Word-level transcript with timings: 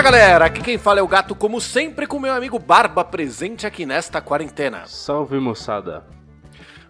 Fala 0.00 0.12
galera, 0.12 0.46
aqui 0.46 0.62
quem 0.62 0.78
fala 0.78 0.98
é 0.98 1.02
o 1.02 1.06
gato, 1.06 1.34
como 1.34 1.60
sempre, 1.60 2.06
com 2.06 2.18
meu 2.18 2.32
amigo 2.32 2.58
Barba 2.58 3.04
presente 3.04 3.66
aqui 3.66 3.84
nesta 3.84 4.18
quarentena. 4.22 4.86
Salve 4.86 5.38
moçada. 5.38 6.06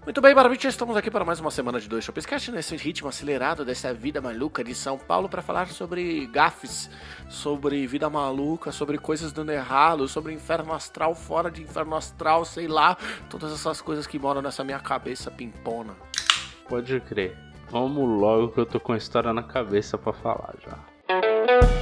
Muito 0.05 0.21
bem, 0.21 0.33
Barbite, 0.33 0.69
estamos 0.69 0.97
aqui 0.97 1.11
para 1.11 1.25
mais 1.25 1.41
uma 1.41 1.51
semana 1.51 1.81
de 1.81 1.89
dois 1.89 2.05
Shopscast 2.05 2.53
nesse 2.53 2.77
ritmo 2.77 3.09
acelerado 3.09 3.65
dessa 3.65 3.93
vida 3.93 4.21
maluca 4.21 4.63
de 4.63 4.77
São 4.77 4.97
Paulo 4.97 5.29
para 5.29 5.43
falar 5.43 5.67
sobre 5.67 6.25
gafes, 6.27 6.89
sobre 7.29 7.85
vida 7.85 8.09
maluca, 8.09 8.71
sobre 8.71 8.97
coisas 8.97 9.33
dando 9.33 9.51
errado, 9.51 10.07
sobre 10.07 10.33
inferno 10.33 10.73
astral, 10.73 11.13
fora 11.13 11.51
de 11.51 11.63
inferno 11.63 11.97
astral, 11.97 12.45
sei 12.45 12.69
lá, 12.69 12.97
todas 13.29 13.53
essas 13.53 13.81
coisas 13.81 14.07
que 14.07 14.21
moram 14.21 14.41
nessa 14.41 14.63
minha 14.63 14.79
cabeça 14.79 15.33
pimpona. 15.33 15.97
Pode 16.69 17.01
crer. 17.01 17.37
Vamos 17.71 18.21
logo 18.21 18.51
que 18.51 18.61
eu 18.61 18.67
tô 18.67 18.79
com 18.79 18.93
a 18.93 18.97
história 18.97 19.33
na 19.33 19.43
cabeça 19.43 19.99
para 19.99 20.13
falar 20.13 20.55
já. 20.65 21.80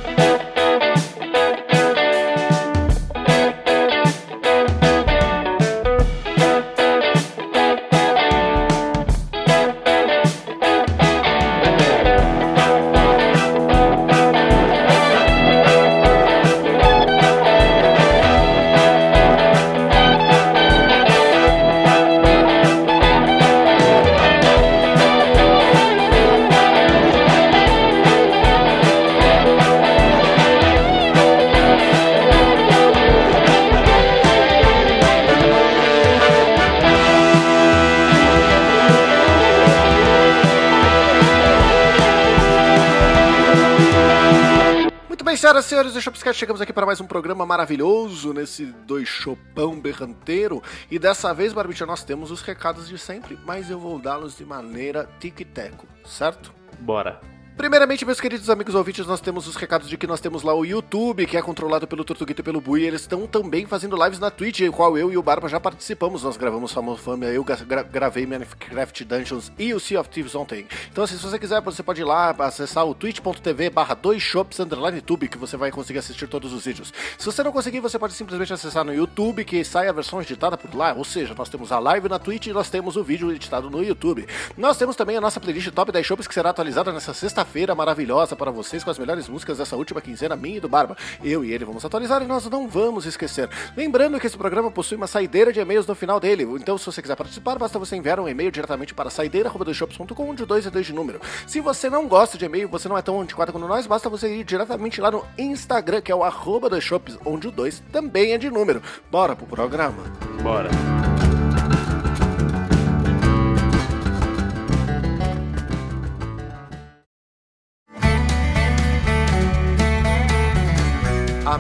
Senhoras 45.39 45.67
e 45.67 45.69
senhores 45.69 45.93
do 45.93 46.01
Shopscast, 46.01 46.39
chegamos 46.39 46.61
aqui 46.61 46.73
para 46.73 46.85
mais 46.85 47.01
um 47.01 47.07
programa 47.07 47.47
maravilhoso 47.47 48.33
nesse 48.33 48.67
dois 48.67 49.07
chopão 49.07 49.79
berranteiro. 49.79 50.61
E 50.91 50.99
dessa 50.99 51.33
vez, 51.33 51.53
Barbicha, 51.53 51.87
nós 51.87 52.03
temos 52.03 52.33
os 52.33 52.43
recados 52.43 52.89
de 52.89 52.99
sempre, 52.99 53.39
mas 53.47 53.71
eu 53.71 53.79
vou 53.79 54.01
dá-los 54.01 54.37
de 54.37 54.45
maneira 54.45 55.09
tic-teco, 55.21 55.87
certo? 56.05 56.53
Bora. 56.81 57.38
Primeiramente, 57.59 58.05
meus 58.05 58.21
queridos 58.21 58.49
amigos 58.49 58.77
ouvintes, 58.77 59.05
nós 59.05 59.21
temos 59.21 59.49
os 59.49 59.57
recados 59.57 59.89
de 59.89 59.97
que 59.97 60.07
nós 60.07 60.21
temos 60.21 60.45
lá 60.45 60.55
o 60.55 60.65
YouTube, 60.65 61.27
que 61.27 61.37
é 61.37 61.43
controlado 61.43 61.89
pelo 61.89 62.05
Tortuguito 62.05 62.41
e 62.41 62.45
pelo 62.45 62.61
Bui. 62.61 62.85
Eles 62.85 63.01
estão 63.01 63.27
também 63.27 63.67
fazendo 63.67 64.01
lives 64.01 64.21
na 64.21 64.31
Twitch, 64.31 64.61
em 64.61 64.71
qual 64.71 64.97
eu 64.97 65.13
e 65.13 65.19
o 65.19 65.23
Barba 65.25 65.49
já 65.49 65.59
participamos. 65.59 66.23
Nós 66.23 66.37
gravamos 66.37 66.73
Famoso 66.73 67.03
Fama, 67.03 67.25
eu 67.25 67.43
gra 67.43 67.83
gravei 67.83 68.25
Minecraft 68.27 69.05
Dungeons 69.05 69.51
e 69.59 69.75
o 69.75 69.81
Sea 69.81 70.01
of 70.01 70.09
Thieves 70.09 70.37
ontem. 70.37 70.69
Então, 70.93 71.03
assim, 71.03 71.17
se 71.17 71.23
você 71.23 71.37
quiser, 71.37 71.61
você 71.61 71.83
pode 71.83 72.01
ir 72.01 72.05
lá 72.05 72.31
acessar 72.31 72.87
o 72.87 72.95
twitch.tv 72.95 73.71
barra 73.71 73.97
2shops 73.97 74.61
underline 74.61 75.01
tube, 75.01 75.27
que 75.27 75.37
você 75.37 75.57
vai 75.57 75.73
conseguir 75.73 75.99
assistir 75.99 76.29
todos 76.29 76.53
os 76.53 76.65
vídeos. 76.65 76.93
Se 77.19 77.27
você 77.27 77.43
não 77.43 77.51
conseguir, 77.51 77.81
você 77.81 77.99
pode 77.99 78.15
simplesmente 78.15 78.53
acessar 78.53 78.85
no 78.85 78.95
YouTube, 78.95 79.45
que 79.45 79.65
sai 79.65 79.89
a 79.89 79.93
versão 79.93 80.23
editada 80.23 80.57
por 80.57 80.73
lá. 80.77 80.95
Ou 80.97 81.05
seja, 81.05 81.35
nós 81.37 81.49
temos 81.49 81.73
a 81.73 81.81
live 81.81 82.09
na 82.09 82.21
Twitch 82.21 82.47
e 82.47 82.53
nós 82.53 82.71
temos 82.71 82.95
o 82.95 83.03
vídeo 83.03 83.33
editado 83.33 83.69
no 83.69 83.83
YouTube. 83.83 84.29
Nós 84.57 84.77
temos 84.77 84.95
também 84.95 85.17
a 85.17 85.21
nossa 85.21 85.41
playlist 85.41 85.73
Top 85.73 85.91
10 85.91 86.07
Shops, 86.07 86.29
que 86.29 86.35
será 86.35 86.51
atualizada 86.51 86.93
nessa 86.93 87.13
sexta-feira 87.13 87.48
maravilhosa 87.75 88.37
para 88.37 88.51
vocês 88.51 88.85
com 88.85 88.91
as 88.91 88.99
melhores 88.99 89.29
músicas 89.29 89.59
dessa 89.59 89.77
última 89.77 90.01
quinzena, 90.01 90.37
minha 90.37 90.59
e 90.59 90.61
do 90.61 90.69
Barba. 90.69 90.97
Eu 91.23 91.45
e 91.45 91.53
ele 91.53 91.65
vamos 91.65 91.85
atualizar 91.85 92.23
e 92.23 92.27
nós 92.27 92.49
não 92.49 92.69
vamos 92.69 93.07
esquecer. 93.07 93.49
Lembrando 93.77 94.21
que 94.21 94.27
esse 94.27 94.37
programa 94.37 94.71
possui 94.71 94.97
uma 94.97 95.07
saideira 95.07 95.53
de 95.53 95.61
e-mails 95.61 95.87
no 95.87 95.95
final 95.95 96.21
dele. 96.21 96.45
Então, 96.45 96.77
se 96.79 96.87
você 96.87 97.03
quiser 97.03 97.17
participar, 97.17 97.59
basta 97.59 97.79
você 97.79 97.97
enviar 97.97 98.21
um 98.21 98.29
e-mail 98.29 98.51
diretamente 98.51 98.95
para 98.95 99.11
saideira.com, 99.11 100.31
onde 100.31 100.45
2 100.45 100.67
é 100.67 100.71
2 100.71 100.87
de 100.87 100.93
número. 100.93 101.21
Se 101.47 101.61
você 101.61 101.89
não 101.91 102.07
gosta 102.07 102.39
de 102.39 102.45
e-mail, 102.45 102.69
você 102.69 102.89
não 102.89 102.99
é 102.99 103.03
tão 103.03 103.21
antiquado 103.21 103.53
como 103.53 103.67
nós, 103.67 103.87
basta 103.87 104.09
você 104.09 104.29
ir 104.37 104.45
diretamente 104.45 105.01
lá 105.01 105.11
no 105.11 105.25
Instagram, 105.37 106.01
que 106.01 106.13
é 106.13 106.15
o 106.15 106.23
arroba 106.23 106.71
2shops, 106.71 107.19
onde 107.25 107.49
o 107.49 107.51
2 107.51 107.83
também 107.91 108.33
é 108.33 108.39
de 108.39 108.51
número. 108.51 108.83
Bora 109.11 109.35
pro 109.35 109.47
programa. 109.47 110.03
Bora. 110.43 110.69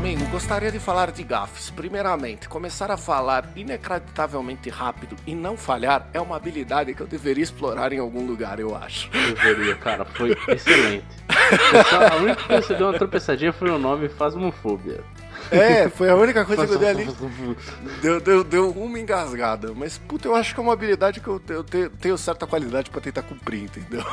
Amigo, 0.08 0.24
gostaria 0.30 0.72
de 0.72 0.80
falar 0.80 1.10
de 1.10 1.22
gafes. 1.22 1.68
Primeiramente, 1.68 2.48
começar 2.48 2.90
a 2.90 2.96
falar 2.96 3.46
inacreditavelmente 3.54 4.70
rápido 4.70 5.14
e 5.26 5.34
não 5.34 5.54
falhar 5.54 6.08
é 6.14 6.18
uma 6.18 6.34
habilidade 6.34 6.94
que 6.94 7.02
eu 7.02 7.06
deveria 7.06 7.44
explorar 7.44 7.92
em 7.92 7.98
algum 7.98 8.24
lugar, 8.24 8.58
eu 8.58 8.74
acho. 8.74 9.10
Deveria, 9.10 9.76
cara. 9.76 10.06
Foi 10.06 10.34
excelente. 10.48 11.04
Só 11.90 12.08
a 12.08 12.16
única 12.22 12.42
coisa 12.42 12.62
que 12.62 12.68
você 12.68 12.74
deu 12.74 12.86
uma 12.86 12.98
tropeçadinha 12.98 13.52
foi 13.52 13.68
o 13.68 13.78
nome 13.78 14.08
Fasmofobia. 14.08 15.04
É, 15.50 15.88
foi 15.88 16.08
a 16.08 16.14
única 16.14 16.44
coisa 16.44 16.66
que 16.66 16.72
eu 16.74 16.78
dei 16.78 16.88
ali. 16.88 17.08
Deu, 18.02 18.20
deu, 18.20 18.44
deu 18.44 18.70
uma 18.70 18.98
engasgada. 18.98 19.72
Mas, 19.74 19.98
puta, 19.98 20.28
eu 20.28 20.34
acho 20.34 20.54
que 20.54 20.60
é 20.60 20.62
uma 20.62 20.72
habilidade 20.72 21.20
que 21.20 21.28
eu, 21.28 21.40
eu 21.48 21.64
tenho, 21.64 21.90
tenho 21.90 22.18
certa 22.18 22.46
qualidade 22.46 22.90
pra 22.90 23.00
tentar 23.00 23.22
cumprir, 23.22 23.64
entendeu? 23.64 24.04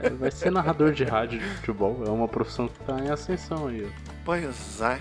É, 0.00 0.10
Vai 0.10 0.30
ser 0.30 0.50
narrador 0.50 0.92
de 0.92 1.04
rádio 1.04 1.38
de 1.40 1.48
futebol. 1.56 2.02
É 2.06 2.10
uma 2.10 2.28
profissão 2.28 2.68
que 2.68 2.78
tá 2.80 2.98
em 3.00 3.10
ascensão 3.10 3.68
aí. 3.68 3.88
Pois 4.24 4.80
é. 4.80 5.00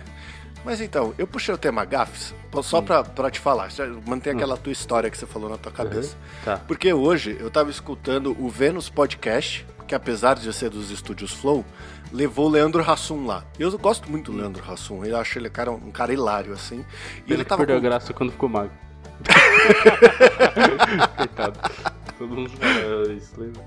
Mas 0.64 0.82
então, 0.82 1.14
eu 1.18 1.28
puxei 1.28 1.54
o 1.54 1.58
tema 1.58 1.86
gafes 1.86 2.34
só 2.64 2.82
pra, 2.82 3.04
pra 3.04 3.30
te 3.30 3.40
falar. 3.40 3.70
Mantém 4.08 4.34
aquela 4.34 4.58
tua 4.58 4.72
história 4.72 5.10
que 5.12 5.18
você 5.18 5.28
falou 5.28 5.50
na 5.50 5.58
tua 5.58 5.72
cabeça. 5.72 6.18
Tá. 6.44 6.58
Porque 6.58 6.92
hoje 6.92 7.38
eu 7.40 7.52
tava 7.52 7.70
escutando 7.70 8.36
o 8.40 8.50
Vênus 8.50 8.90
Podcast, 8.90 9.66
que 9.88 9.96
apesar 9.96 10.36
de 10.36 10.52
ser 10.54 10.70
dos 10.70 10.90
estúdios 10.92 11.32
Flow, 11.32 11.64
levou 12.12 12.48
o 12.48 12.50
Leandro 12.50 12.82
Hassum 12.90 13.26
lá. 13.26 13.44
Eu 13.60 13.76
gosto 13.78 14.10
muito 14.10 14.32
do 14.32 14.38
Leandro 14.38 14.64
Hassum, 14.70 15.04
eu 15.06 15.18
acho 15.18 15.38
ele 15.40 15.50
cara, 15.50 15.72
um 15.72 15.92
cara 15.92 16.14
hilário, 16.14 16.54
assim. 16.54 16.84
E 17.26 17.32
Ele, 17.32 17.36
ele 17.42 17.46
tava 17.46 17.60
perdeu 17.66 17.76
com- 17.80 17.86
a 17.86 17.90
graça 17.90 18.14
quando 18.14 18.32
ficou 18.32 18.50
magro. 18.50 18.72
Coitado. 21.18 21.60
Todo 22.18 22.36
mundo 22.36 22.50
fala 22.50 23.14
isso, 23.14 23.34
lembra? 23.40 23.62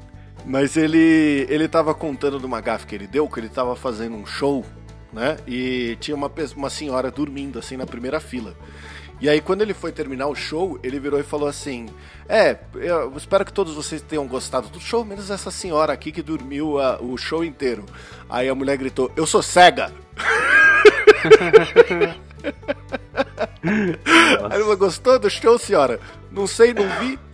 Mas 0.46 0.76
ele, 0.76 1.46
ele 1.48 1.68
tava 1.68 1.94
contando 1.94 2.38
de 2.38 2.46
uma 2.46 2.60
gafe 2.60 2.86
que 2.86 2.94
ele 2.94 3.06
deu, 3.06 3.28
que 3.28 3.38
ele 3.40 3.48
tava 3.48 3.76
fazendo 3.76 4.16
um 4.16 4.24
show, 4.24 4.64
né? 5.12 5.36
E 5.46 5.96
tinha 6.00 6.14
uma, 6.14 6.30
uma 6.56 6.70
senhora 6.70 7.10
dormindo, 7.10 7.58
assim, 7.58 7.76
na 7.76 7.86
primeira 7.86 8.18
fila. 8.20 8.54
E 9.20 9.28
aí, 9.28 9.40
quando 9.40 9.62
ele 9.62 9.74
foi 9.74 9.90
terminar 9.90 10.28
o 10.28 10.34
show, 10.34 10.78
ele 10.82 11.00
virou 11.00 11.18
e 11.18 11.24
falou 11.24 11.48
assim: 11.48 11.86
É, 12.28 12.56
eu 12.74 13.12
espero 13.16 13.44
que 13.44 13.52
todos 13.52 13.74
vocês 13.74 14.00
tenham 14.00 14.26
gostado 14.28 14.68
do 14.68 14.78
show, 14.80 15.04
menos 15.04 15.28
essa 15.30 15.50
senhora 15.50 15.92
aqui 15.92 16.12
que 16.12 16.22
dormiu 16.22 16.78
a- 16.78 16.98
o 17.00 17.16
show 17.18 17.42
inteiro. 17.44 17.84
Aí 18.30 18.48
a 18.48 18.54
mulher 18.54 18.76
gritou: 18.76 19.10
Eu 19.16 19.26
sou 19.26 19.42
cega! 19.42 19.92
Aí 24.50 24.60
ele 24.60 24.76
gostou 24.76 25.18
do 25.18 25.28
show, 25.28 25.58
senhora? 25.58 25.98
Não 26.30 26.46
sei, 26.46 26.72
não 26.72 26.88
vi. 27.00 27.18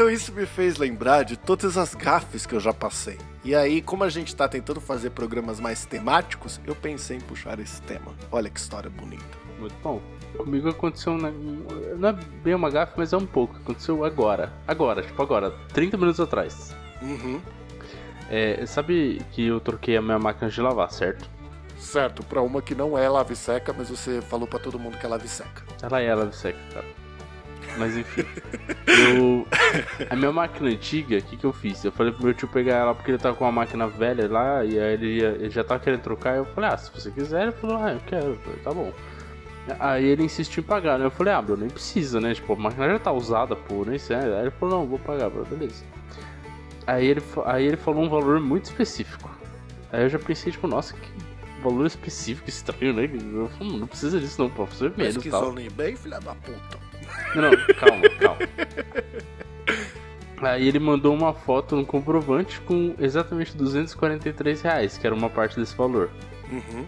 Então 0.00 0.08
isso 0.08 0.32
me 0.32 0.46
fez 0.46 0.78
lembrar 0.78 1.24
de 1.24 1.36
todas 1.36 1.76
as 1.76 1.94
gafes 1.94 2.46
que 2.46 2.54
eu 2.54 2.58
já 2.58 2.72
passei. 2.72 3.18
E 3.44 3.54
aí, 3.54 3.82
como 3.82 4.02
a 4.02 4.08
gente 4.08 4.34
tá 4.34 4.48
tentando 4.48 4.80
fazer 4.80 5.10
programas 5.10 5.60
mais 5.60 5.84
temáticos, 5.84 6.58
eu 6.66 6.74
pensei 6.74 7.18
em 7.18 7.20
puxar 7.20 7.58
esse 7.58 7.82
tema. 7.82 8.14
Olha 8.32 8.48
que 8.48 8.58
história 8.58 8.88
bonita. 8.88 9.22
Muito 9.58 9.74
bom. 9.82 10.00
Comigo 10.38 10.70
aconteceu. 10.70 11.18
né, 11.18 11.30
Não 11.98 12.08
é 12.08 12.12
bem 12.42 12.54
uma 12.54 12.70
gafe, 12.70 12.94
mas 12.96 13.12
é 13.12 13.16
um 13.18 13.26
pouco. 13.26 13.56
Aconteceu 13.58 14.02
agora. 14.02 14.50
Agora, 14.66 15.02
tipo 15.02 15.22
agora. 15.22 15.50
30 15.74 15.98
minutos 15.98 16.18
atrás. 16.18 16.74
Uhum. 17.02 17.38
É, 18.30 18.64
sabe 18.64 19.20
que 19.32 19.48
eu 19.48 19.60
troquei 19.60 19.98
a 19.98 20.00
minha 20.00 20.18
máquina 20.18 20.48
de 20.48 20.62
lavar, 20.62 20.90
certo? 20.90 21.28
Certo, 21.76 22.24
pra 22.24 22.40
uma 22.40 22.62
que 22.62 22.74
não 22.74 22.96
é 22.96 23.06
lave 23.06 23.36
seca, 23.36 23.74
mas 23.76 23.90
você 23.90 24.22
falou 24.22 24.46
pra 24.46 24.58
todo 24.58 24.78
mundo 24.78 24.96
que 24.96 25.04
é 25.04 25.08
lave 25.10 25.28
seca. 25.28 25.62
Ela 25.82 26.00
é 26.00 26.06
ela 26.06 26.32
seca, 26.32 26.58
cara. 26.72 26.86
Mas 27.76 27.96
enfim. 27.96 28.24
eu. 28.86 29.46
A 30.10 30.16
minha 30.16 30.32
máquina 30.32 30.68
antiga, 30.70 31.18
o 31.18 31.22
que, 31.22 31.36
que 31.36 31.44
eu 31.44 31.52
fiz? 31.52 31.84
Eu 31.84 31.92
falei 31.92 32.12
pro 32.12 32.24
meu 32.24 32.34
tio 32.34 32.48
pegar 32.48 32.76
ela 32.76 32.94
porque 32.94 33.10
ele 33.10 33.18
tava 33.18 33.36
com 33.36 33.44
uma 33.44 33.52
máquina 33.52 33.86
velha 33.86 34.28
lá 34.28 34.64
e 34.64 34.78
aí 34.78 34.92
ele, 34.94 35.20
ia- 35.20 35.28
ele 35.38 35.50
já 35.50 35.62
tava 35.64 35.80
querendo 35.80 36.00
trocar. 36.02 36.36
Eu 36.36 36.44
falei, 36.46 36.70
ah, 36.70 36.76
se 36.76 36.90
você 36.92 37.10
quiser, 37.10 37.42
ele 37.44 37.52
falou, 37.52 37.76
ah, 37.78 37.92
eu 37.92 38.00
quero. 38.06 38.36
Falei, 38.44 38.58
tá 38.60 38.72
bom. 38.72 38.92
Aí 39.78 40.04
ele 40.04 40.24
insistiu 40.24 40.62
em 40.62 40.66
pagar, 40.66 40.98
né? 40.98 41.04
Eu 41.04 41.10
falei, 41.10 41.32
ah, 41.32 41.40
Bruno, 41.40 41.60
nem 41.60 41.70
precisa, 41.70 42.20
né? 42.20 42.34
Tipo, 42.34 42.54
a 42.54 42.56
máquina 42.56 42.88
já 42.88 42.98
tá 42.98 43.12
usada, 43.12 43.54
pô, 43.54 43.84
nem 43.84 43.98
sei. 43.98 44.16
Aí 44.16 44.40
ele 44.42 44.50
falou, 44.50 44.80
não, 44.80 44.86
vou 44.86 44.98
pagar, 44.98 45.30
bro, 45.30 45.44
beleza. 45.44 45.84
Aí 46.86 47.06
ele, 47.06 47.22
aí 47.46 47.66
ele 47.66 47.76
falou 47.76 48.02
um 48.02 48.08
valor 48.08 48.40
muito 48.40 48.64
específico. 48.64 49.30
Aí 49.92 50.02
eu 50.02 50.08
já 50.08 50.18
pensei, 50.18 50.50
tipo, 50.50 50.66
nossa, 50.66 50.94
que 50.94 51.08
valor 51.62 51.86
específico 51.86 52.48
estranho, 52.48 52.92
né? 52.94 53.04
Eu 53.04 53.48
falei, 53.56 53.78
não 53.78 53.86
precisa 53.86 54.18
disso 54.18 54.40
não, 54.42 54.50
pô, 54.50 54.64
você 54.64 54.86
e 54.86 54.90
tal. 54.90 54.96
Pesquisou 55.04 55.52
no 55.52 55.60
eBay, 55.60 55.94
filha 55.94 56.18
da 56.18 56.34
puta. 56.34 56.89
Não, 57.34 57.42
não, 57.42 57.50
calma, 57.78 58.08
calma. 58.18 58.38
Aí 60.42 60.66
ele 60.66 60.78
mandou 60.78 61.14
uma 61.14 61.34
foto 61.34 61.76
no 61.76 61.84
comprovante 61.84 62.60
com 62.62 62.94
exatamente 62.98 63.56
243 63.56 64.62
reais, 64.62 64.96
que 64.96 65.06
era 65.06 65.14
uma 65.14 65.28
parte 65.28 65.56
desse 65.56 65.76
valor. 65.76 66.10
Uhum. 66.50 66.86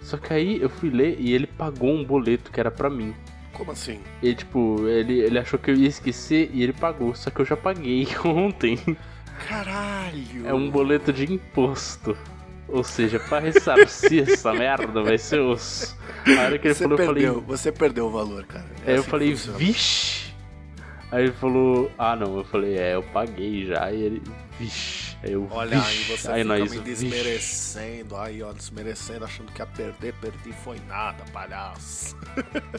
Só 0.00 0.16
que 0.16 0.32
aí 0.32 0.60
eu 0.62 0.68
fui 0.68 0.88
ler 0.88 1.16
e 1.18 1.32
ele 1.34 1.46
pagou 1.46 1.92
um 1.92 2.04
boleto 2.04 2.50
que 2.50 2.58
era 2.58 2.70
pra 2.70 2.88
mim. 2.88 3.14
Como 3.52 3.72
assim? 3.72 4.00
E 4.22 4.34
tipo, 4.34 4.86
ele, 4.86 5.20
ele 5.20 5.38
achou 5.38 5.58
que 5.58 5.70
eu 5.70 5.74
ia 5.74 5.88
esquecer 5.88 6.50
e 6.52 6.62
ele 6.62 6.72
pagou, 6.72 7.14
só 7.14 7.30
que 7.30 7.40
eu 7.40 7.44
já 7.44 7.56
paguei 7.56 8.06
ontem. 8.24 8.78
Caralho! 9.46 10.46
É 10.46 10.54
um 10.54 10.70
boleto 10.70 11.12
de 11.12 11.30
imposto. 11.30 12.16
Ou 12.68 12.82
seja, 12.84 13.20
pra 13.20 13.38
ressarcir 13.38 14.24
essa 14.28 14.52
merda 14.52 15.02
vai 15.02 15.18
ser 15.18 15.40
osso. 15.40 15.96
A 16.26 16.40
hora 16.42 16.58
que 16.58 16.66
ele 16.68 16.74
você 16.74 16.82
falou, 16.84 16.96
perdeu, 16.98 17.24
eu 17.34 17.34
falei. 17.34 17.46
você 17.46 17.72
perdeu 17.72 18.06
o 18.06 18.10
valor, 18.10 18.44
cara. 18.44 18.66
É 18.84 18.90
Aí 18.90 18.96
eu 18.96 19.00
assim 19.00 19.04
que 19.04 19.10
falei, 19.10 19.34
vixe! 19.34 20.26
Aí 21.10 21.22
ele 21.24 21.32
falou, 21.32 21.90
ah 21.96 22.16
não, 22.16 22.38
eu 22.38 22.44
falei, 22.44 22.76
é, 22.76 22.94
eu 22.96 23.02
paguei 23.02 23.66
já. 23.66 23.92
E 23.92 24.02
ele, 24.02 24.22
vixe. 24.58 25.16
Aí 25.22 25.32
eu, 25.32 25.46
Olha 25.50 25.80
aí, 25.80 25.96
vixe. 26.04 26.16
você 26.16 26.30
aí 26.30 26.42
fica 26.42 26.58
nós, 26.58 26.72
me 26.72 26.78
vixe. 26.80 27.04
desmerecendo, 27.06 28.16
aí 28.16 28.42
ó, 28.42 28.52
desmerecendo, 28.52 29.24
achando 29.24 29.52
que 29.52 29.62
ia 29.62 29.66
perder, 29.66 30.14
perdi 30.20 30.52
foi 30.52 30.78
nada, 30.88 31.24
palhaço. 31.32 32.16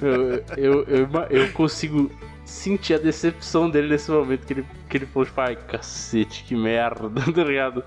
Eu, 0.02 0.44
eu, 0.58 0.84
eu, 0.84 1.10
eu 1.30 1.52
consigo 1.54 2.12
sentir 2.46 2.96
a 2.96 2.98
decepção 2.98 3.70
dele 3.70 3.88
nesse 3.90 4.12
momento 4.12 4.46
que 4.46 4.54
ele, 4.54 4.66
que 4.90 4.98
ele 4.98 5.06
falou, 5.06 5.26
tipo, 5.26 5.40
ai, 5.42 5.56
cacete, 5.56 6.44
que 6.44 6.56
merda, 6.56 7.10
tá 7.34 7.44
ligado? 7.44 7.84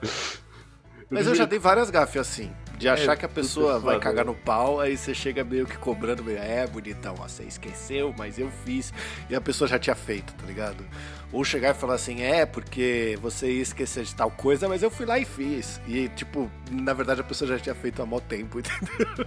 Mas 1.11 1.27
eu 1.27 1.35
já 1.35 1.45
dei 1.45 1.59
várias 1.59 1.91
gafes 1.91 2.21
assim, 2.21 2.53
de 2.79 2.89
achar 2.89 3.15
É, 3.15 3.17
que 3.17 3.27
a 3.27 3.29
pessoa 3.29 3.79
vai 3.81 3.99
cagar 3.99 4.25
no 4.25 4.35
pau, 4.35 4.79
aí 4.81 4.97
você 4.97 5.13
chega 5.13 5.43
meio 5.43 5.67
que 5.67 5.77
cobrando, 5.77 6.23
meio, 6.23 6.39
é 6.39 6.67
bonitão, 6.67 7.15
ó, 7.19 7.27
você 7.29 7.43
esqueceu, 7.43 8.15
mas 8.17 8.39
eu 8.39 8.49
fiz, 8.65 8.93
e 9.29 9.35
a 9.35 9.41
pessoa 9.41 9.67
já 9.67 9.79
tinha 9.79 9.97
feito, 9.97 10.33
tá 10.35 10.47
ligado? 10.47 10.85
Ou 11.33 11.45
chegar 11.45 11.71
e 11.71 11.75
falar 11.79 11.95
assim, 11.95 12.23
é, 12.23 12.47
porque 12.47 13.19
você 13.21 13.51
ia 13.53 13.63
esquecer 13.63 14.05
de 14.05 14.15
tal 14.15 14.31
coisa, 14.31 14.69
mas 14.69 14.83
eu 14.83 14.91
fui 14.91 15.05
lá 15.05 15.19
e 15.19 15.25
fiz. 15.25 15.81
E, 15.87 16.09
tipo, 16.11 16.51
na 16.71 16.93
verdade 16.93 17.21
a 17.21 17.25
pessoa 17.25 17.49
já 17.49 17.59
tinha 17.59 17.75
feito 17.75 18.01
há 18.03 18.07
mó 18.07 18.21
tempo, 18.21 18.59
entendeu? 18.61 19.27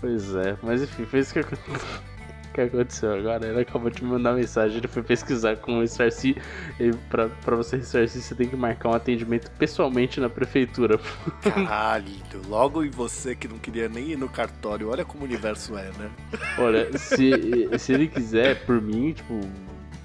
Pois 0.00 0.34
é, 0.34 0.56
mas 0.62 0.82
enfim, 0.82 1.04
foi 1.06 1.20
isso 1.20 1.32
que, 1.32 1.38
acon- 1.40 1.56
que 2.56 2.76
aconteceu 2.76 3.14
agora. 3.14 3.46
Ele 3.46 3.60
acabou 3.60 3.90
de 3.90 4.02
me 4.02 4.10
mandar 4.10 4.32
mensagem, 4.32 4.78
ele 4.78 4.88
foi 4.88 5.02
pesquisar 5.02 5.56
como 5.56 5.80
ressarcir. 5.80 6.36
E 6.80 6.90
pra, 7.10 7.28
você 7.56 7.76
ressarcir, 7.76 8.22
você 8.22 8.34
tem 8.34 8.48
que 8.48 8.56
marcar 8.56 8.90
um 8.90 8.94
atendimento 8.94 9.50
pessoalmente 9.52 10.20
na 10.20 10.28
prefeitura. 10.28 10.98
Caralho, 11.42 12.12
logo 12.48 12.84
em 12.84 12.90
você 12.90 13.34
que 13.34 13.46
não 13.46 13.58
queria 13.58 13.88
nem 13.88 14.12
ir 14.12 14.16
no 14.16 14.28
cartório, 14.28 14.88
olha 14.88 15.04
como 15.04 15.22
o 15.22 15.26
universo 15.26 15.76
é, 15.76 15.90
né? 15.98 16.10
Olha, 16.58 16.90
se, 16.98 17.68
se 17.78 17.92
ele 17.92 18.08
quiser, 18.08 18.64
por 18.64 18.80
mim, 18.80 19.12
tipo, 19.12 19.40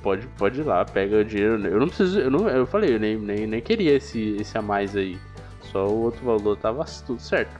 pode, 0.04 0.28
pode 0.38 0.60
ir 0.60 0.64
lá, 0.64 0.84
pega 0.84 1.18
o 1.18 1.24
dinheiro. 1.24 1.66
Eu 1.66 1.80
não 1.80 1.88
preciso, 1.88 2.20
eu, 2.20 2.30
não, 2.30 2.50
eu 2.50 2.66
falei, 2.66 2.96
eu 2.96 3.00
nem, 3.00 3.18
nem, 3.18 3.48
nem 3.48 3.62
queria 3.62 3.96
esse, 3.96 4.36
esse 4.40 4.58
a 4.58 4.62
mais 4.62 4.96
aí. 4.96 5.18
Só 5.72 5.88
o 5.88 6.02
outro 6.02 6.26
valor 6.26 6.58
tava 6.58 6.84
tudo 7.06 7.22
certo. 7.22 7.60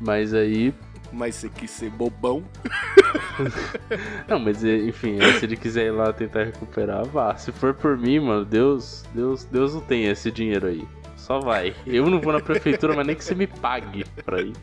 Mas 0.00 0.34
aí. 0.34 0.72
Mas 1.12 1.36
você 1.36 1.48
quis 1.48 1.70
ser 1.70 1.90
bobão. 1.90 2.44
Não, 4.28 4.38
mas 4.38 4.62
eh, 4.62 4.76
enfim, 4.78 5.18
aí 5.20 5.32
se 5.34 5.46
ele 5.46 5.56
quiser 5.56 5.86
ir 5.86 5.90
lá 5.90 6.12
tentar 6.12 6.44
recuperar, 6.44 7.04
vá. 7.06 7.34
Se 7.36 7.50
for 7.50 7.72
por 7.72 7.96
mim, 7.96 8.20
mano, 8.20 8.44
Deus, 8.44 9.04
Deus, 9.14 9.44
Deus 9.44 9.74
não 9.74 9.80
tem 9.80 10.04
esse 10.06 10.30
dinheiro 10.30 10.66
aí. 10.66 10.86
Só 11.16 11.40
vai. 11.40 11.74
Eu 11.86 12.08
não 12.08 12.20
vou 12.20 12.32
na 12.32 12.40
prefeitura, 12.40 12.94
mas 12.94 13.06
nem 13.06 13.16
que 13.16 13.24
você 13.24 13.34
me 13.34 13.46
pague 13.46 14.04
pra 14.24 14.40
ir. 14.40 14.54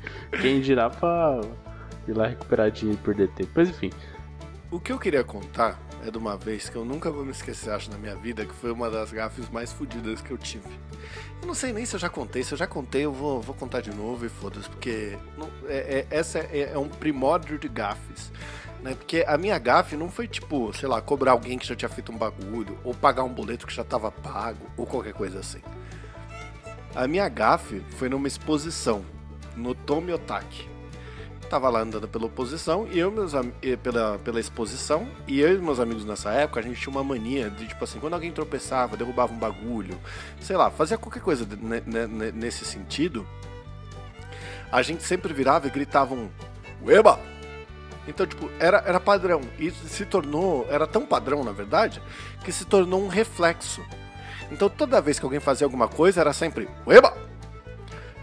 Quem 0.41 0.61
dirá 0.61 0.89
pra 0.89 1.41
ir 2.07 2.13
lá 2.13 2.27
recuperar 2.27 2.71
dinheiro 2.71 3.01
perder 3.03 3.29
tempo. 3.29 3.51
Mas 3.55 3.69
enfim. 3.69 3.89
O 4.75 4.79
que 4.81 4.91
eu 4.91 4.99
queria 4.99 5.23
contar 5.23 5.79
é 6.05 6.11
de 6.11 6.17
uma 6.17 6.35
vez 6.35 6.67
que 6.67 6.75
eu 6.75 6.83
nunca 6.83 7.09
vou 7.09 7.23
me 7.23 7.31
esquecer, 7.31 7.69
acho, 7.69 7.89
na 7.89 7.97
minha 7.97 8.13
vida, 8.13 8.45
que 8.45 8.53
foi 8.53 8.73
uma 8.73 8.89
das 8.89 9.09
gafes 9.09 9.49
mais 9.49 9.71
fodidas 9.71 10.19
que 10.19 10.31
eu 10.31 10.37
tive. 10.37 10.67
Eu 11.41 11.47
não 11.47 11.53
sei 11.55 11.71
nem 11.71 11.85
se 11.85 11.95
eu 11.95 11.99
já 11.99 12.09
contei, 12.09 12.43
se 12.43 12.51
eu 12.51 12.57
já 12.57 12.67
contei, 12.67 13.05
eu 13.05 13.13
vou, 13.13 13.39
vou 13.41 13.55
contar 13.55 13.79
de 13.79 13.89
novo 13.95 14.25
e 14.25 14.29
foda-se, 14.29 14.69
porque 14.69 15.17
não- 15.37 15.49
é, 15.69 15.99
é- 15.99 16.07
essa 16.09 16.39
é, 16.39 16.71
é 16.73 16.77
um 16.77 16.89
primórdio 16.89 17.57
de 17.57 17.69
gafes. 17.69 18.33
Né? 18.83 18.95
Porque 18.95 19.23
a 19.25 19.37
minha 19.37 19.57
gafe 19.57 19.95
não 19.95 20.09
foi 20.09 20.27
tipo, 20.27 20.73
sei 20.73 20.89
lá, 20.89 21.01
cobrar 21.01 21.31
alguém 21.31 21.57
que 21.57 21.65
já 21.65 21.73
tinha 21.73 21.87
feito 21.87 22.11
um 22.11 22.17
bagulho, 22.17 22.77
ou 22.83 22.93
pagar 22.93 23.23
um 23.23 23.33
boleto 23.33 23.65
que 23.65 23.73
já 23.73 23.85
tava 23.85 24.11
pago, 24.11 24.67
ou 24.75 24.85
qualquer 24.85 25.13
coisa 25.13 25.39
assim. 25.39 25.61
A 26.93 27.07
minha 27.07 27.29
gafe 27.29 27.81
foi 27.91 28.09
numa 28.09 28.27
exposição, 28.27 29.05
no 29.55 29.73
Tomi 29.73 30.11
Otaki 30.11 30.74
tava 31.45 31.69
lá 31.69 31.81
andando 31.81 32.07
pela 32.07 32.25
oposição 32.25 32.87
e 32.91 32.99
eu 32.99 33.11
meus 33.11 33.33
pela, 33.81 34.17
pela 34.19 34.39
exposição 34.39 35.07
e 35.27 35.39
eu 35.39 35.55
e 35.55 35.57
meus 35.59 35.79
amigos 35.79 36.05
nessa 36.05 36.31
época 36.31 36.59
a 36.59 36.63
gente 36.63 36.79
tinha 36.79 36.91
uma 36.91 37.03
mania 37.03 37.49
de 37.49 37.67
tipo 37.67 37.83
assim 37.83 37.99
quando 37.99 38.13
alguém 38.13 38.31
tropeçava 38.31 38.97
derrubava 38.97 39.31
um 39.33 39.37
bagulho 39.37 39.97
sei 40.39 40.57
lá 40.57 40.69
fazia 40.69 40.97
qualquer 40.97 41.21
coisa 41.21 41.47
nesse 42.33 42.65
sentido 42.65 43.25
a 44.71 44.81
gente 44.81 45.03
sempre 45.03 45.33
virava 45.33 45.67
e 45.67 45.69
gritava 45.69 46.13
um 46.13 46.29
Ueba! 46.85 47.19
Então, 48.07 48.25
tipo, 48.25 48.49
era, 48.59 48.83
era 48.85 48.99
padrão. 48.99 49.41
E 49.57 49.71
se 49.71 50.05
tornou. 50.05 50.67
Era 50.69 50.85
tão 50.85 51.05
padrão, 51.05 51.43
na 51.43 51.51
verdade, 51.51 52.01
que 52.43 52.51
se 52.51 52.65
tornou 52.65 53.03
um 53.03 53.07
reflexo. 53.07 53.83
Então, 54.51 54.69
toda 54.69 55.01
vez 55.01 55.17
que 55.17 55.25
alguém 55.25 55.39
fazia 55.39 55.65
alguma 55.65 55.87
coisa, 55.87 56.21
era 56.21 56.33
sempre 56.33 56.69
Ueba! 56.85 57.17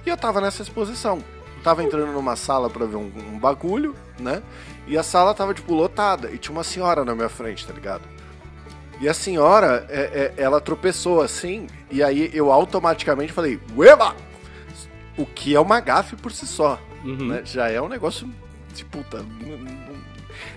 E 0.07 0.09
eu 0.09 0.17
tava 0.17 0.41
nessa 0.41 0.63
exposição. 0.63 1.23
Tava 1.63 1.83
entrando 1.85 2.13
numa 2.13 2.35
sala 2.37 2.69
pra 2.69 2.85
ver 2.87 2.97
um, 2.97 3.11
um 3.35 3.39
bagulho, 3.39 3.95
né? 4.19 4.43
E 4.87 4.99
a 4.99 5.03
sala 5.03 5.33
tava, 5.33 5.55
tipo, 5.55 5.73
lotada. 5.75 6.31
E 6.31 6.39
tinha 6.39 6.53
uma 6.53 6.65
senhora 6.65 7.05
na 7.05 7.15
minha 7.15 7.29
frente, 7.29 7.67
tá 7.67 7.73
ligado? 7.73 8.03
E 9.01 9.09
a 9.09 9.15
senhora, 9.15 9.87
é- 9.89 10.33
é- 10.37 10.43
ela 10.43 10.61
tropeçou 10.61 11.21
assim. 11.21 11.67
E 11.91 12.03
aí 12.03 12.31
eu 12.35 12.51
automaticamente 12.53 13.33
falei, 13.33 13.61
Ueba! 13.77 14.15
O 15.17 15.25
que 15.27 15.55
é 15.55 15.61
uma 15.61 15.79
gafe 15.81 16.17
por 16.17 16.33
si 16.33 16.47
só 16.47 16.81
Uhum. 17.05 17.29
né? 17.29 17.43
Já 17.45 17.69
é 17.69 17.81
um 17.81 17.89
negócio 17.89 18.29
de 18.75 18.85
puta. 18.85 19.25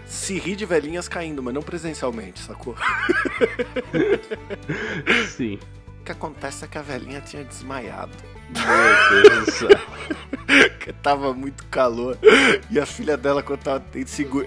Se 0.05 0.37
ri 0.39 0.55
de 0.55 0.65
velhinhas 0.65 1.07
caindo, 1.07 1.43
mas 1.43 1.53
não 1.53 1.61
presencialmente, 1.61 2.39
sacou? 2.39 2.75
Sim. 5.35 5.59
O 6.01 6.03
que 6.05 6.11
acontece 6.11 6.63
é 6.63 6.67
que 6.67 6.77
a 6.77 6.81
velhinha 6.81 7.19
tinha 7.21 7.43
desmaiado. 7.43 8.11
Meu 8.49 9.23
Deus 9.23 9.45
do 9.45 9.51
céu. 9.51 9.69
Tava 11.01 11.33
muito 11.33 11.65
calor. 11.67 12.17
E 12.69 12.79
a 12.79 12.85
filha 12.85 13.17
dela, 13.17 13.43
quando 13.43 13.59
tava 13.59 13.83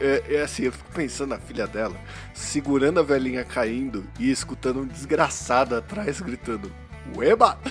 é, 0.01 0.23
é 0.35 0.43
assim, 0.43 0.65
eu 0.65 0.73
fico 0.73 0.91
pensando 0.93 1.31
na 1.31 1.39
filha 1.39 1.67
dela, 1.67 1.97
segurando 2.35 3.01
a 3.01 3.03
velhinha 3.03 3.45
caindo 3.45 4.05
e 4.19 4.31
escutando 4.31 4.81
um 4.81 4.87
desgraçado 4.87 5.77
atrás 5.77 6.21
gritando: 6.21 6.71
Ueba! 7.17 7.59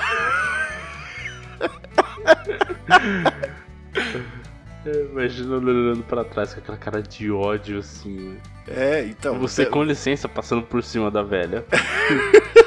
Imagina 5.12 5.58
ele 5.58 5.70
olhando 5.70 6.04
pra 6.04 6.24
trás 6.24 6.54
com 6.54 6.62
aquela 6.62 6.78
cara 6.78 7.02
de 7.02 7.30
ódio 7.30 7.80
assim. 7.80 8.38
É, 8.68 9.04
então. 9.04 9.38
Você, 9.40 9.64
é, 9.64 9.66
com 9.66 9.84
licença, 9.84 10.30
passando 10.30 10.62
por 10.62 10.82
cima 10.84 11.12
da 11.12 11.24
velha. 11.24 11.66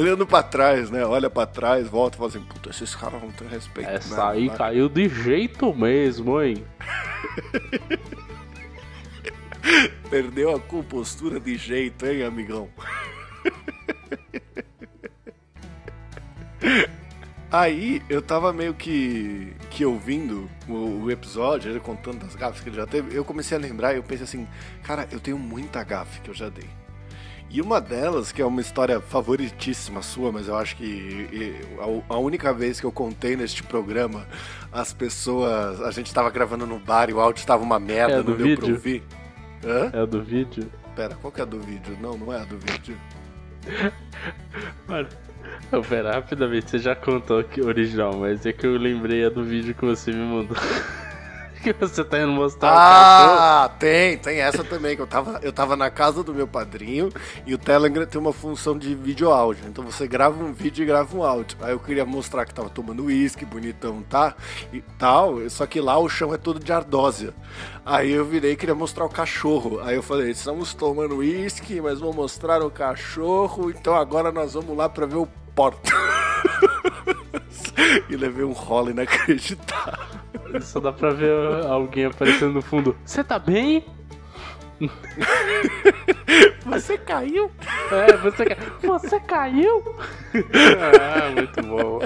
olhando 0.00 0.26
pra 0.26 0.42
trás, 0.42 0.90
né? 0.90 1.04
Olha 1.04 1.28
pra 1.28 1.46
trás, 1.46 1.86
volta 1.88 2.16
e 2.16 2.18
fala 2.18 2.30
assim: 2.30 2.40
Puta, 2.42 2.70
esses 2.70 2.94
caras 2.94 3.20
não 3.22 3.30
têm 3.30 3.48
respeito. 3.48 3.90
Essa 3.90 4.16
né? 4.16 4.22
aí 4.32 4.48
Vai- 4.48 4.56
caiu 4.56 4.88
de 4.88 5.08
jeito 5.08 5.74
mesmo, 5.74 6.40
hein? 6.40 6.64
Perdeu 10.08 10.56
a 10.56 10.60
compostura 10.60 11.38
de 11.38 11.56
jeito, 11.56 12.06
hein, 12.06 12.22
amigão? 12.24 12.68
Aí 17.50 18.02
eu 18.10 18.20
tava 18.20 18.52
meio 18.52 18.74
que, 18.74 19.54
que 19.70 19.82
ouvindo 19.82 20.50
o, 20.68 21.04
o 21.04 21.10
episódio, 21.10 21.70
ele 21.70 21.80
contando 21.80 22.18
das 22.18 22.34
gafes 22.34 22.60
que 22.60 22.68
ele 22.68 22.76
já 22.76 22.86
teve, 22.86 23.16
eu 23.16 23.24
comecei 23.24 23.56
a 23.56 23.60
lembrar 23.60 23.94
e 23.94 23.96
eu 23.96 24.02
pensei 24.02 24.24
assim, 24.24 24.46
cara, 24.82 25.08
eu 25.10 25.18
tenho 25.18 25.38
muita 25.38 25.82
gafe 25.82 26.20
que 26.20 26.28
eu 26.28 26.34
já 26.34 26.50
dei. 26.50 26.68
E 27.50 27.62
uma 27.62 27.80
delas, 27.80 28.30
que 28.30 28.42
é 28.42 28.44
uma 28.44 28.60
história 28.60 29.00
favoritíssima 29.00 30.02
sua, 30.02 30.30
mas 30.30 30.48
eu 30.48 30.56
acho 30.56 30.76
que 30.76 31.26
a, 32.08 32.18
única 32.18 32.52
vez 32.52 32.78
que 32.78 32.84
eu 32.84 32.92
contei 32.92 33.36
neste 33.36 33.62
programa, 33.62 34.26
as 34.70 34.92
pessoas. 34.92 35.80
A 35.80 35.90
gente 35.90 36.12
tava 36.12 36.28
gravando 36.30 36.66
no 36.66 36.78
bar 36.78 37.08
e 37.08 37.14
o 37.14 37.20
áudio 37.20 37.46
tava 37.46 37.62
uma 37.62 37.78
merda, 37.78 38.14
É, 38.14 38.16
não 38.18 38.24
do 38.24 38.36
deu 38.36 38.56
pra 38.56 38.66
vídeo? 38.66 38.74
ouvir. 38.74 39.02
Hã? 39.64 39.90
É 39.94 40.02
a 40.02 40.04
do 40.04 40.22
vídeo. 40.22 40.70
Pera, 40.94 41.14
qual 41.14 41.32
que 41.32 41.40
é 41.40 41.42
a 41.42 41.46
do 41.46 41.58
vídeo? 41.60 41.96
Não, 42.02 42.18
não 42.18 42.32
é 42.32 42.40
a 42.40 42.44
do 42.44 42.58
vídeo. 42.58 42.96
Mano, 44.86 45.08
pera, 45.88 46.12
rapidamente, 46.12 46.70
você 46.70 46.78
já 46.78 46.94
contou 46.94 47.42
o 47.42 47.66
original, 47.66 48.14
mas 48.18 48.44
é 48.44 48.52
que 48.52 48.66
eu 48.66 48.76
lembrei 48.76 49.24
a 49.24 49.30
do 49.30 49.42
vídeo 49.42 49.74
que 49.74 49.84
você 49.84 50.10
me 50.10 50.18
mandou. 50.18 50.56
que 51.62 51.72
você 51.72 52.04
tá 52.04 52.18
indo 52.18 52.32
mostrar 52.32 52.72
Ah, 52.72 53.70
tem, 53.78 54.16
tem 54.18 54.40
essa 54.40 54.62
também, 54.62 54.96
que 54.96 55.02
eu 55.02 55.06
tava, 55.06 55.40
eu 55.42 55.52
tava 55.52 55.76
na 55.76 55.90
casa 55.90 56.22
do 56.22 56.34
meu 56.34 56.46
padrinho 56.46 57.10
e 57.46 57.54
o 57.54 57.58
Telegram 57.58 58.06
tem 58.06 58.20
uma 58.20 58.32
função 58.32 58.78
de 58.78 58.94
vídeo 58.94 59.32
áudio. 59.32 59.64
Então 59.68 59.84
você 59.84 60.06
grava 60.06 60.42
um 60.42 60.52
vídeo 60.52 60.82
e 60.82 60.86
grava 60.86 61.16
um 61.16 61.22
áudio. 61.22 61.56
Aí 61.60 61.72
eu 61.72 61.78
queria 61.78 62.04
mostrar 62.04 62.44
que 62.44 62.54
tava 62.54 62.68
tomando 62.68 63.04
uísque, 63.04 63.44
bonitão, 63.44 64.02
tá? 64.02 64.34
E 64.72 64.80
tal, 64.98 65.48
só 65.50 65.66
que 65.66 65.80
lá 65.80 65.98
o 65.98 66.08
chão 66.08 66.32
é 66.32 66.38
todo 66.38 66.60
de 66.60 66.72
ardósia. 66.72 67.34
Aí 67.84 68.12
eu 68.12 68.24
virei 68.24 68.52
e 68.52 68.56
queria 68.56 68.74
mostrar 68.74 69.04
o 69.04 69.08
cachorro. 69.08 69.80
Aí 69.80 69.96
eu 69.96 70.02
falei, 70.02 70.30
estamos 70.30 70.74
tomando 70.74 71.16
uísque, 71.16 71.80
mas 71.80 72.00
vou 72.00 72.12
mostrar 72.12 72.62
o 72.62 72.70
cachorro, 72.70 73.70
então 73.70 73.94
agora 73.94 74.30
nós 74.30 74.54
vamos 74.54 74.76
lá 74.76 74.88
pra 74.88 75.06
ver 75.06 75.16
o 75.16 75.28
porto. 75.54 75.92
e 78.08 78.16
levei 78.16 78.44
um 78.44 78.52
rolo 78.52 78.90
inacreditável. 78.90 80.17
Só 80.60 80.80
dá 80.80 80.92
pra 80.92 81.10
ver 81.10 81.32
alguém 81.66 82.06
aparecendo 82.06 82.54
no 82.54 82.62
fundo. 82.62 82.96
Você 83.04 83.22
tá 83.22 83.38
bem? 83.38 83.84
Você 86.64 86.96
caiu? 86.98 87.50
É, 87.90 88.16
você, 88.18 88.44
ca... 88.44 88.56
você 88.80 89.20
caiu? 89.20 89.96
ah, 91.00 91.30
muito 91.34 91.62
bom. 91.62 92.00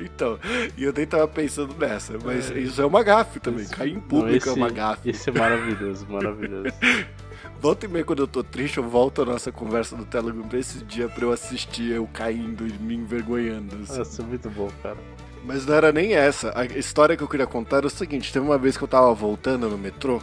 Então, 0.00 0.38
e 0.76 0.84
eu 0.84 0.92
nem 0.92 1.06
tava 1.06 1.26
pensando 1.26 1.74
nessa, 1.74 2.18
mas 2.24 2.50
é. 2.50 2.58
isso 2.58 2.80
é 2.80 2.86
uma 2.86 3.02
gafe 3.02 3.40
também. 3.40 3.62
Esse... 3.62 3.74
Cair 3.74 3.96
em 3.96 4.00
público 4.00 4.28
Não, 4.28 4.36
esse, 4.36 4.48
é 4.48 4.52
uma 4.52 4.70
gafe. 4.70 5.10
Isso 5.10 5.30
é 5.30 5.32
maravilhoso, 5.32 6.06
maravilhoso. 6.08 6.74
Volta 7.60 7.86
e 7.86 7.88
meia, 7.88 8.04
quando 8.04 8.20
eu 8.20 8.28
tô 8.28 8.44
triste, 8.44 8.76
eu 8.76 8.84
volto 8.84 9.22
a 9.22 9.24
nossa 9.24 9.50
conversa 9.50 9.96
do 9.96 10.04
Telegram 10.04 10.46
pra 10.46 10.58
esse 10.58 10.84
dia 10.84 11.08
pra 11.08 11.24
eu 11.24 11.32
assistir 11.32 11.90
eu 11.90 12.06
caindo 12.12 12.66
e 12.66 12.72
me 12.74 12.94
envergonhando. 12.94 13.76
Assim. 13.82 13.98
Nossa, 13.98 14.22
muito 14.22 14.50
bom, 14.50 14.70
cara. 14.82 14.98
Mas 15.46 15.64
não 15.64 15.74
era 15.76 15.92
nem 15.92 16.12
essa. 16.12 16.52
A 16.58 16.64
história 16.64 17.16
que 17.16 17.22
eu 17.22 17.28
queria 17.28 17.46
contar 17.46 17.78
era 17.78 17.86
o 17.86 17.90
seguinte: 17.90 18.32
teve 18.32 18.44
uma 18.44 18.58
vez 18.58 18.76
que 18.76 18.82
eu 18.82 18.88
tava 18.88 19.14
voltando 19.14 19.68
no 19.68 19.78
metrô 19.78 20.20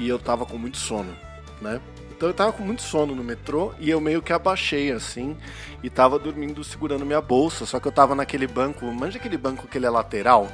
e 0.00 0.08
eu 0.08 0.18
tava 0.18 0.46
com 0.46 0.56
muito 0.56 0.78
sono, 0.78 1.14
né? 1.60 1.78
Então 2.16 2.30
eu 2.30 2.34
tava 2.34 2.52
com 2.52 2.62
muito 2.62 2.80
sono 2.80 3.14
no 3.14 3.22
metrô 3.22 3.74
e 3.78 3.90
eu 3.90 4.00
meio 4.00 4.22
que 4.22 4.32
abaixei 4.32 4.90
assim 4.90 5.36
e 5.82 5.90
tava 5.90 6.18
dormindo 6.18 6.64
segurando 6.64 7.04
minha 7.04 7.20
bolsa. 7.20 7.66
Só 7.66 7.78
que 7.78 7.86
eu 7.86 7.92
tava 7.92 8.14
naquele 8.14 8.46
banco, 8.46 8.86
manja 8.86 9.18
aquele 9.18 9.36
banco 9.36 9.66
que 9.66 9.76
ele 9.76 9.84
é 9.84 9.90
lateral? 9.90 10.48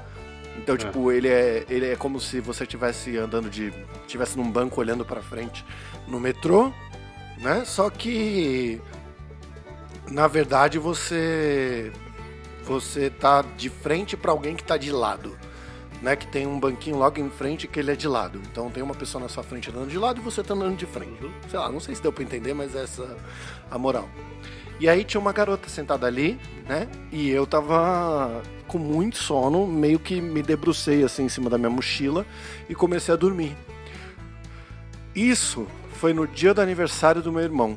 Então, 0.56 0.74
é. 0.74 0.78
tipo, 0.78 1.12
ele 1.12 1.28
é, 1.28 1.64
ele 1.70 1.86
é 1.86 1.96
como 1.96 2.18
se 2.18 2.40
você 2.40 2.64
estivesse 2.64 3.16
andando 3.16 3.48
de. 3.48 3.72
estivesse 4.04 4.36
num 4.36 4.50
banco 4.50 4.80
olhando 4.80 5.04
para 5.04 5.22
frente 5.22 5.64
no 6.08 6.18
metrô, 6.18 6.72
né? 7.38 7.62
Só 7.64 7.88
que. 7.88 8.80
Na 10.10 10.26
verdade, 10.26 10.76
você 10.76 11.92
você 12.70 13.10
tá 13.10 13.42
de 13.42 13.68
frente 13.68 14.16
para 14.16 14.30
alguém 14.30 14.54
que 14.54 14.62
tá 14.62 14.76
de 14.76 14.92
lado. 14.92 15.36
Né, 16.00 16.16
que 16.16 16.26
tem 16.26 16.46
um 16.46 16.58
banquinho 16.58 16.96
logo 16.96 17.20
em 17.20 17.28
frente 17.28 17.68
que 17.68 17.78
ele 17.78 17.90
é 17.90 17.96
de 17.96 18.08
lado. 18.08 18.40
Então 18.50 18.70
tem 18.70 18.82
uma 18.82 18.94
pessoa 18.94 19.20
na 19.20 19.28
sua 19.28 19.42
frente 19.42 19.68
andando 19.68 19.90
de 19.90 19.98
lado 19.98 20.18
e 20.18 20.24
você 20.24 20.42
tá 20.42 20.54
andando 20.54 20.74
de 20.74 20.86
frente. 20.86 21.30
Sei 21.50 21.58
lá, 21.58 21.70
não 21.70 21.78
sei 21.78 21.94
se 21.94 22.00
deu 22.00 22.10
para 22.10 22.24
entender, 22.24 22.54
mas 22.54 22.74
essa 22.74 23.02
é 23.02 23.16
a 23.70 23.76
moral. 23.76 24.08
E 24.78 24.88
aí 24.88 25.04
tinha 25.04 25.20
uma 25.20 25.30
garota 25.30 25.68
sentada 25.68 26.06
ali, 26.06 26.40
né? 26.66 26.88
E 27.12 27.28
eu 27.28 27.46
tava 27.46 28.40
com 28.66 28.78
muito 28.78 29.18
sono, 29.18 29.66
meio 29.66 29.98
que 29.98 30.22
me 30.22 30.42
debrucei 30.42 31.04
assim 31.04 31.24
em 31.24 31.28
cima 31.28 31.50
da 31.50 31.58
minha 31.58 31.68
mochila 31.68 32.24
e 32.66 32.74
comecei 32.74 33.12
a 33.12 33.16
dormir. 33.16 33.54
Isso 35.14 35.66
foi 35.92 36.14
no 36.14 36.26
dia 36.26 36.54
do 36.54 36.62
aniversário 36.62 37.20
do 37.20 37.30
meu 37.30 37.42
irmão, 37.42 37.76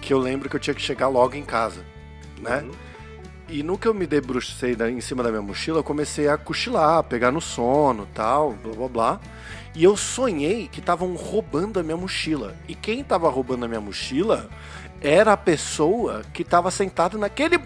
que 0.00 0.12
eu 0.12 0.18
lembro 0.18 0.48
que 0.48 0.56
eu 0.56 0.60
tinha 0.60 0.74
que 0.74 0.82
chegar 0.82 1.06
logo 1.06 1.36
em 1.36 1.44
casa, 1.44 1.84
né? 2.40 2.62
Uhum. 2.62 2.89
E 3.50 3.64
no 3.64 3.76
que 3.76 3.88
eu 3.88 3.92
me 3.92 4.06
debrucei 4.06 4.76
em 4.88 5.00
cima 5.00 5.24
da 5.24 5.30
minha 5.30 5.42
mochila, 5.42 5.80
eu 5.80 5.84
comecei 5.84 6.28
a 6.28 6.38
cochilar, 6.38 6.98
a 6.98 7.02
pegar 7.02 7.32
no 7.32 7.40
sono, 7.40 8.06
tal, 8.14 8.52
blá 8.52 8.74
blá 8.74 8.88
blá. 8.88 9.20
E 9.74 9.82
eu 9.82 9.96
sonhei 9.96 10.68
que 10.68 10.78
estavam 10.78 11.14
roubando 11.14 11.80
a 11.80 11.82
minha 11.82 11.96
mochila. 11.96 12.54
E 12.68 12.76
quem 12.76 13.00
estava 13.00 13.28
roubando 13.28 13.64
a 13.64 13.68
minha 13.68 13.80
mochila 13.80 14.48
era 15.00 15.32
a 15.32 15.36
pessoa 15.36 16.22
que 16.32 16.42
estava 16.42 16.70
sentada 16.70 17.18
naquele 17.18 17.58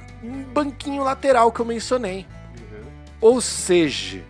banquinho 0.55 1.05
lateral 1.05 1.53
que 1.53 1.61
eu 1.61 1.67
mencionei. 1.67 2.27
Uhum. 2.57 2.91
Ou 3.21 3.41
seja, 3.43 4.23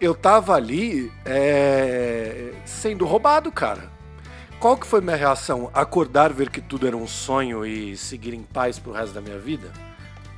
eu 0.00 0.14
tava 0.14 0.54
ali 0.54 1.10
é, 1.24 2.52
sendo 2.64 3.04
roubado, 3.04 3.50
cara. 3.50 3.90
Qual 4.60 4.76
que 4.76 4.86
foi 4.86 5.00
minha 5.00 5.16
reação? 5.16 5.68
Acordar, 5.74 6.32
ver 6.32 6.48
que 6.48 6.60
tudo 6.60 6.86
era 6.86 6.96
um 6.96 7.08
sonho 7.08 7.66
e 7.66 7.96
seguir 7.96 8.34
em 8.34 8.42
paz 8.42 8.78
pro 8.78 8.92
resto 8.92 9.14
da 9.14 9.20
minha 9.20 9.38
vida? 9.38 9.72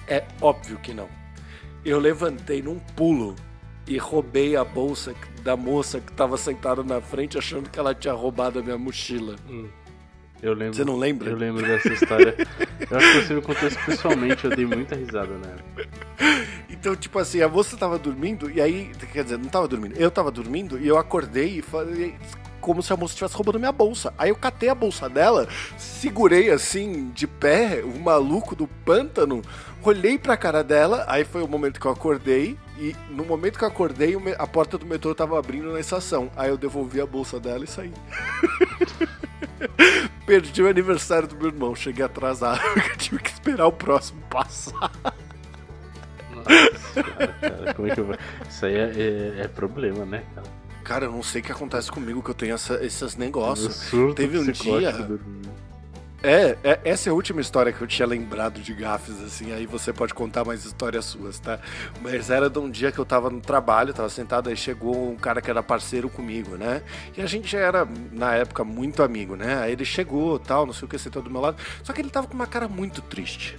É 0.08 0.24
óbvio 0.40 0.78
que 0.78 0.92
não. 0.92 1.08
Eu 1.84 1.98
levantei 1.98 2.62
num 2.62 2.78
pulo 2.78 3.34
e 3.86 3.98
roubei 3.98 4.56
a 4.56 4.64
bolsa 4.64 5.14
da 5.42 5.56
moça 5.56 6.00
que 6.00 6.10
estava 6.10 6.36
sentada 6.36 6.82
na 6.82 7.00
frente, 7.00 7.36
achando 7.36 7.68
que 7.68 7.78
ela 7.78 7.94
tinha 7.94 8.14
roubado 8.14 8.58
a 8.58 8.62
minha 8.62 8.78
mochila. 8.78 9.36
Hum. 9.48 9.68
Eu 10.42 10.52
lembro. 10.52 10.74
Você 10.74 10.84
não 10.84 10.96
lembra? 10.96 11.30
Eu 11.30 11.36
lembro 11.36 11.66
dessa 11.66 11.92
história. 11.92 12.34
eu 12.90 12.96
acho 12.96 13.12
que 13.12 13.26
você 13.26 13.34
me 13.34 13.42
contou 13.42 13.68
isso 13.68 13.78
pessoalmente, 13.86 14.44
eu 14.44 14.54
dei 14.54 14.66
muita 14.66 14.94
risada 14.94 15.32
né? 15.38 15.56
Então, 16.68 16.94
tipo 16.94 17.18
assim, 17.18 17.40
a 17.40 17.48
moça 17.48 17.76
tava 17.78 17.98
dormindo, 17.98 18.50
e 18.50 18.60
aí, 18.60 18.90
quer 19.10 19.24
dizer, 19.24 19.38
não 19.38 19.48
tava 19.48 19.66
dormindo, 19.66 19.96
eu 19.96 20.10
tava 20.10 20.30
dormindo, 20.30 20.78
e 20.78 20.86
eu 20.86 20.98
acordei 20.98 21.58
e 21.58 21.62
falei, 21.62 22.14
como 22.60 22.82
se 22.82 22.92
a 22.92 22.96
moça 22.96 23.12
estivesse 23.12 23.34
roubando 23.34 23.58
minha 23.58 23.72
bolsa. 23.72 24.12
Aí 24.18 24.30
eu 24.30 24.36
catei 24.36 24.68
a 24.68 24.74
bolsa 24.74 25.08
dela, 25.08 25.46
segurei 25.78 26.50
assim, 26.50 27.10
de 27.14 27.26
pé, 27.26 27.82
o 27.82 27.98
maluco 28.00 28.54
do 28.54 28.66
pântano, 28.66 29.42
olhei 29.84 30.18
pra 30.18 30.36
cara 30.36 30.64
dela, 30.64 31.04
aí 31.08 31.24
foi 31.24 31.42
o 31.42 31.48
momento 31.48 31.80
que 31.80 31.86
eu 31.86 31.90
acordei, 31.90 32.58
e 32.78 32.94
no 33.10 33.24
momento 33.24 33.58
que 33.58 33.64
eu 33.64 33.68
acordei, 33.68 34.16
a 34.38 34.46
porta 34.46 34.78
do 34.78 34.86
metrô 34.86 35.14
tava 35.14 35.38
abrindo 35.38 35.72
na 35.72 35.80
estação. 35.80 36.30
Aí 36.36 36.50
eu 36.50 36.56
devolvi 36.56 37.00
a 37.00 37.06
bolsa 37.06 37.38
dela 37.38 37.64
e 37.64 37.66
saí. 37.66 37.92
Perdi 40.26 40.62
o 40.62 40.68
aniversário 40.68 41.28
do 41.28 41.36
meu 41.36 41.48
irmão, 41.48 41.74
cheguei 41.74 42.04
atrasado, 42.04 42.60
tive 42.96 43.18
que 43.18 43.30
esperar 43.30 43.66
o 43.66 43.72
próximo 43.72 44.22
passar. 44.30 44.90
Nossa, 46.34 47.02
cara, 47.40 47.74
como 47.74 47.88
é 47.88 47.94
que 47.94 48.00
eu... 48.00 48.18
Isso 48.48 48.66
aí 48.66 48.74
é, 48.74 48.92
é, 49.38 49.40
é 49.42 49.48
problema, 49.48 50.04
né, 50.04 50.24
cara? 50.34 50.46
Cara, 50.82 51.04
eu 51.06 51.12
não 51.12 51.22
sei 51.22 51.40
o 51.40 51.44
que 51.44 51.52
acontece 51.52 51.90
comigo 51.90 52.22
que 52.22 52.30
eu 52.30 52.34
tenho 52.34 52.54
essa, 52.54 52.84
esses 52.84 53.16
negócios. 53.16 53.90
Teve 54.14 54.38
um 54.38 54.50
dia. 54.52 54.92
É, 56.24 56.56
é, 56.64 56.80
essa 56.84 57.10
é 57.10 57.12
a 57.12 57.14
última 57.14 57.42
história 57.42 57.70
que 57.70 57.82
eu 57.82 57.86
tinha 57.86 58.08
lembrado 58.08 58.58
de 58.62 58.72
gafes, 58.72 59.22
assim, 59.22 59.52
aí 59.52 59.66
você 59.66 59.92
pode 59.92 60.14
contar 60.14 60.42
mais 60.42 60.64
histórias 60.64 61.04
suas, 61.04 61.38
tá? 61.38 61.58
Mas 62.00 62.30
era 62.30 62.48
de 62.48 62.58
um 62.58 62.70
dia 62.70 62.90
que 62.90 62.98
eu 62.98 63.04
tava 63.04 63.28
no 63.28 63.42
trabalho, 63.42 63.92
tava 63.92 64.08
sentado, 64.08 64.48
aí 64.48 64.56
chegou 64.56 65.10
um 65.10 65.16
cara 65.16 65.42
que 65.42 65.50
era 65.50 65.62
parceiro 65.62 66.08
comigo, 66.08 66.56
né? 66.56 66.82
E 67.14 67.20
a 67.20 67.26
gente 67.26 67.54
era, 67.54 67.86
na 68.10 68.34
época, 68.36 68.64
muito 68.64 69.02
amigo, 69.02 69.36
né? 69.36 69.58
Aí 69.58 69.72
ele 69.72 69.84
chegou, 69.84 70.38
tal, 70.38 70.64
não 70.64 70.72
sei 70.72 70.86
o 70.86 70.88
que, 70.88 70.96
sentou 70.96 71.20
do 71.20 71.30
meu 71.30 71.42
lado, 71.42 71.58
só 71.82 71.92
que 71.92 72.00
ele 72.00 72.08
tava 72.08 72.26
com 72.26 72.32
uma 72.32 72.46
cara 72.46 72.68
muito 72.68 73.02
triste, 73.02 73.58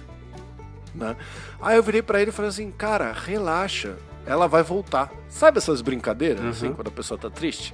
né? 0.92 1.14
Aí 1.62 1.76
eu 1.76 1.84
virei 1.84 2.02
para 2.02 2.20
ele 2.20 2.30
e 2.30 2.34
falei 2.34 2.48
assim, 2.48 2.72
cara, 2.72 3.12
relaxa, 3.12 3.94
ela 4.26 4.48
vai 4.48 4.64
voltar. 4.64 5.12
Sabe 5.28 5.58
essas 5.58 5.80
brincadeiras, 5.80 6.42
uhum. 6.42 6.50
assim, 6.50 6.72
quando 6.72 6.88
a 6.88 6.90
pessoa 6.90 7.16
tá 7.16 7.30
triste? 7.30 7.72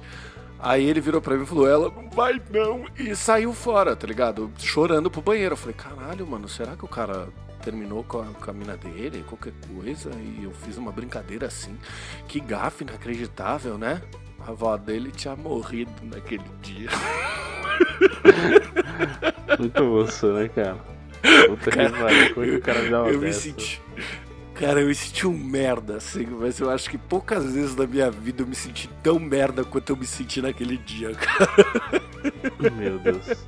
Aí 0.63 0.85
ele 0.85 1.01
virou 1.01 1.21
pra 1.21 1.35
mim 1.35 1.43
e 1.43 1.45
falou, 1.45 1.67
ela 1.67 1.91
não 1.93 2.09
vai 2.09 2.41
não, 2.49 2.85
e 2.97 3.13
saiu 3.13 3.51
fora, 3.53 3.97
tá 3.97 4.07
ligado? 4.07 4.49
Chorando 4.57 5.11
pro 5.11 5.21
banheiro. 5.21 5.53
Eu 5.53 5.57
falei, 5.57 5.75
caralho, 5.75 6.25
mano, 6.25 6.47
será 6.47 6.77
que 6.77 6.85
o 6.85 6.87
cara 6.87 7.27
terminou 7.61 8.01
com 8.05 8.21
a, 8.21 8.25
com 8.27 8.49
a 8.49 8.53
mina 8.53 8.77
dele, 8.77 9.25
qualquer 9.27 9.51
coisa, 9.75 10.09
e 10.15 10.45
eu 10.45 10.51
fiz 10.51 10.77
uma 10.77 10.91
brincadeira 10.91 11.47
assim? 11.47 11.77
Que 12.29 12.39
gafe 12.39 12.85
inacreditável, 12.85 13.77
né? 13.77 14.01
A 14.39 14.51
avó 14.51 14.77
dele 14.77 15.11
tinha 15.11 15.35
morrido 15.35 15.91
naquele 16.03 16.45
dia. 16.61 16.89
Muito 19.59 19.83
osso, 19.83 20.27
né, 20.33 20.47
cara? 20.47 20.77
Puta 21.47 21.71
cara, 21.71 21.89
que 21.89 21.99
pariu, 21.99 22.33
como 22.33 22.45
é 22.45 22.49
que 22.49 22.55
o 22.55 22.61
cara 22.61 22.81
me 22.81 22.89
dá 22.89 23.01
uma 23.03 23.11
Eu 23.11 23.19
dessa? 23.19 23.47
me 23.47 23.53
senti... 23.53 23.81
Cara, 24.55 24.81
eu 24.81 24.87
me 24.87 24.95
senti 24.95 25.25
um 25.25 25.37
merda, 25.37 25.97
assim, 25.97 26.25
mas 26.25 26.59
eu 26.59 26.69
acho 26.69 26.89
que 26.89 26.97
poucas 26.97 27.53
vezes 27.53 27.75
na 27.75 27.87
minha 27.87 28.11
vida 28.11 28.43
eu 28.43 28.47
me 28.47 28.55
senti 28.55 28.87
tão 29.01 29.19
merda 29.19 29.63
quanto 29.63 29.89
eu 29.91 29.97
me 29.97 30.05
senti 30.05 30.41
naquele 30.41 30.77
dia, 30.77 31.11
cara. 31.15 31.49
Meu 32.75 32.99
Deus. 32.99 33.45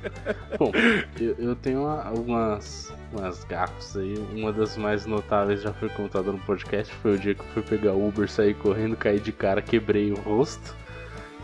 Bom, 0.58 0.72
eu, 1.20 1.34
eu 1.38 1.56
tenho 1.56 1.86
algumas 1.86 2.92
umas 3.12 3.44
gafas 3.44 3.96
aí. 3.96 4.14
Uma 4.32 4.52
das 4.52 4.76
mais 4.76 5.06
notáveis 5.06 5.62
já 5.62 5.72
foi 5.72 5.88
contada 5.90 6.32
no 6.32 6.38
podcast. 6.38 6.92
Foi 7.02 7.14
o 7.14 7.18
dia 7.18 7.34
que 7.34 7.40
eu 7.40 7.46
fui 7.54 7.62
pegar 7.62 7.92
o 7.92 8.08
Uber, 8.08 8.28
saí 8.28 8.54
correndo, 8.54 8.96
caí 8.96 9.20
de 9.20 9.32
cara, 9.32 9.62
quebrei 9.62 10.12
o 10.12 10.16
rosto. 10.16 10.74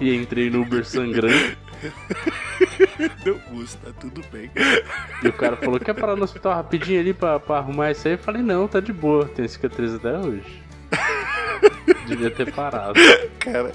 E 0.00 0.14
entrei 0.14 0.50
no 0.50 0.62
Uber 0.62 0.84
sangrando. 0.84 1.56
Não 3.24 3.38
custa, 3.38 3.92
tudo 4.00 4.22
bem. 4.32 4.50
E 5.22 5.28
o 5.28 5.32
cara 5.32 5.56
falou: 5.56 5.78
quer 5.80 5.94
parar 5.94 6.16
no 6.16 6.24
hospital 6.24 6.54
rapidinho 6.54 7.00
ali 7.00 7.12
pra, 7.14 7.38
pra 7.40 7.58
arrumar 7.58 7.90
isso 7.90 8.06
aí? 8.08 8.14
Eu 8.14 8.18
falei: 8.18 8.42
não, 8.42 8.66
tá 8.68 8.80
de 8.80 8.92
boa, 8.92 9.26
tem 9.26 9.46
cicatriz 9.48 9.94
até 9.94 10.18
hoje. 10.18 10.62
devia 12.06 12.30
ter 12.30 12.52
parado. 12.52 12.98
Cara, 13.38 13.72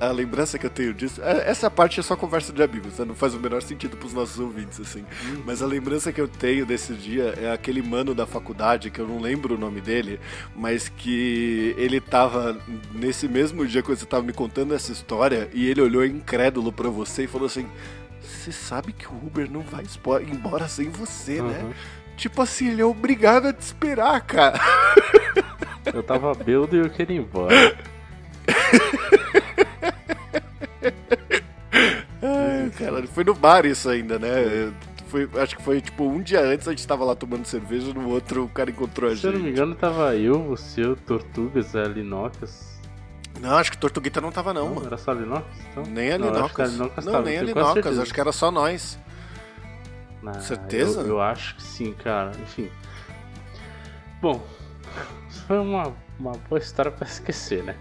a 0.00 0.10
lembrança 0.12 0.58
que 0.58 0.66
eu 0.66 0.70
tenho 0.70 0.94
disso. 0.94 1.20
é- 1.22 1.50
Essa 1.50 1.70
parte 1.70 2.00
é 2.00 2.02
só 2.02 2.16
conversa 2.16 2.52
de 2.52 2.62
amigos, 2.62 2.98
né? 2.98 3.04
não 3.04 3.14
faz 3.14 3.34
o 3.34 3.40
menor 3.40 3.62
sentido 3.62 3.96
pros 3.96 4.12
nossos 4.12 4.38
ouvintes, 4.38 4.80
assim. 4.80 5.04
Mas 5.44 5.62
a 5.62 5.66
lembrança 5.66 6.12
que 6.12 6.20
eu 6.20 6.28
tenho 6.28 6.64
desse 6.64 6.92
dia 6.94 7.34
é 7.40 7.52
aquele 7.52 7.82
mano 7.82 8.14
da 8.14 8.26
faculdade, 8.26 8.90
que 8.90 9.00
eu 9.00 9.06
não 9.08 9.20
lembro 9.20 9.54
o 9.54 9.58
nome 9.58 9.80
dele, 9.80 10.20
mas 10.54 10.88
que 10.88 11.74
ele 11.76 12.00
tava 12.00 12.56
nesse 12.92 13.28
mesmo 13.28 13.66
dia 13.66 13.82
que 13.82 13.88
você 13.88 14.06
tava 14.06 14.22
me 14.22 14.32
contando 14.32 14.74
essa 14.74 14.92
história, 14.92 15.48
e 15.52 15.68
ele 15.68 15.80
olhou 15.80 16.04
incrédulo 16.04 16.72
pra 16.72 16.88
você 16.88 17.24
e 17.24 17.26
falou 17.26 17.46
assim: 17.46 17.66
Você 18.44 18.52
sabe 18.52 18.92
que 18.92 19.06
o 19.06 19.16
Uber 19.26 19.50
não 19.50 19.62
vai 19.62 19.84
embora 20.30 20.68
sem 20.68 20.90
você, 20.90 21.40
né? 21.40 21.60
Uhum. 21.62 21.72
Tipo 22.14 22.42
assim, 22.42 22.68
ele 22.68 22.82
é 22.82 22.84
obrigado 22.84 23.46
a 23.46 23.54
te 23.54 23.62
esperar, 23.62 24.20
cara. 24.20 24.60
Eu 25.86 26.02
tava 26.02 26.34
bêbado 26.34 26.76
e 26.76 26.80
eu 26.80 26.90
queria 26.90 27.16
ir 27.16 27.20
embora. 27.20 27.54
Ai, 32.20 32.70
cara, 32.78 33.06
foi 33.06 33.24
no 33.24 33.34
bar 33.34 33.64
isso 33.64 33.88
ainda, 33.88 34.18
né? 34.18 34.72
Foi, 35.06 35.26
acho 35.36 35.56
que 35.56 35.62
foi 35.62 35.80
tipo 35.80 36.04
um 36.04 36.20
dia 36.20 36.40
antes 36.42 36.68
a 36.68 36.72
gente 36.72 36.86
tava 36.86 37.02
lá 37.02 37.14
tomando 37.14 37.46
cerveja, 37.46 37.94
no 37.94 38.10
outro 38.10 38.44
o 38.44 38.48
cara 38.48 38.70
encontrou 38.70 39.10
a 39.10 39.16
Se 39.16 39.26
eu 39.26 39.32
não 39.32 39.38
me 39.38 39.44
gente. 39.46 39.54
engano, 39.54 39.74
tava 39.74 40.14
eu, 40.16 40.42
você, 40.42 40.82
o 40.82 40.96
Tortugas, 40.96 41.74
a 41.74 41.84
Linocas. 41.84 42.73
Não, 43.40 43.56
acho 43.56 43.70
que 43.70 43.78
Tortuguita 43.78 44.20
não 44.20 44.30
tava 44.32 44.54
não, 44.54 44.74
mano. 44.74 44.86
Era 44.86 44.96
só 44.96 45.12
Linocas? 45.12 45.52
Então? 45.70 45.82
Nem 45.84 46.12
a 46.12 46.18
Não, 46.18 46.32
Linocas. 46.32 46.76
Não, 46.78 46.88
tava, 46.88 47.22
nem 47.22 47.38
a 47.38 47.42
Linocas, 47.42 47.98
acho 47.98 48.14
que 48.14 48.20
era 48.20 48.32
só 48.32 48.50
nós. 48.50 48.98
Ah, 50.26 50.34
Certeza? 50.40 51.00
Eu, 51.02 51.06
eu 51.08 51.20
acho 51.20 51.56
que 51.56 51.62
sim, 51.62 51.92
cara. 51.92 52.32
Enfim. 52.42 52.70
Bom, 54.22 54.42
foi 55.46 55.58
uma, 55.58 55.94
uma 56.18 56.32
boa 56.48 56.58
história 56.58 56.90
pra 56.90 57.06
esquecer, 57.06 57.62
né? 57.62 57.76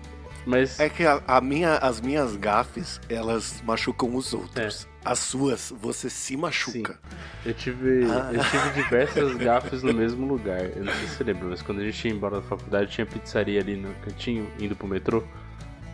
Mas 0.45 0.77
É 0.77 0.89
que 0.89 1.05
a, 1.05 1.21
a 1.25 1.39
minha, 1.39 1.77
as 1.77 2.01
minhas 2.01 2.35
gafes, 2.35 2.99
elas 3.07 3.61
machucam 3.65 4.13
os 4.13 4.33
outros. 4.33 4.85
As 5.05 5.19
suas, 5.19 5.73
você 5.79 6.09
se 6.09 6.35
machuca. 6.35 6.99
eu 7.45 7.53
tive, 7.53 8.05
Ah. 8.11 8.29
eu 8.33 8.43
tive 8.43 8.83
diversas 8.83 9.35
gafes 9.39 9.83
no 9.83 9.93
mesmo 9.93 10.27
lugar. 10.27 10.59
Eu 10.75 10.83
não 10.83 10.91
sei 10.93 11.07
se 11.07 11.15
você 11.15 11.23
lembra, 11.23 11.47
mas 11.47 11.61
quando 11.61 11.79
a 11.79 11.85
gente 11.85 12.05
ia 12.07 12.13
embora 12.13 12.37
da 12.37 12.41
faculdade, 12.41 12.91
tinha 12.91 13.05
pizzaria 13.05 13.61
ali 13.61 13.77
no 13.77 13.93
cantinho, 14.03 14.49
indo 14.59 14.75
pro 14.75 14.85
metrô. 14.87 15.23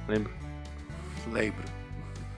Lembra? 0.09 0.31
Lembro. 1.31 1.63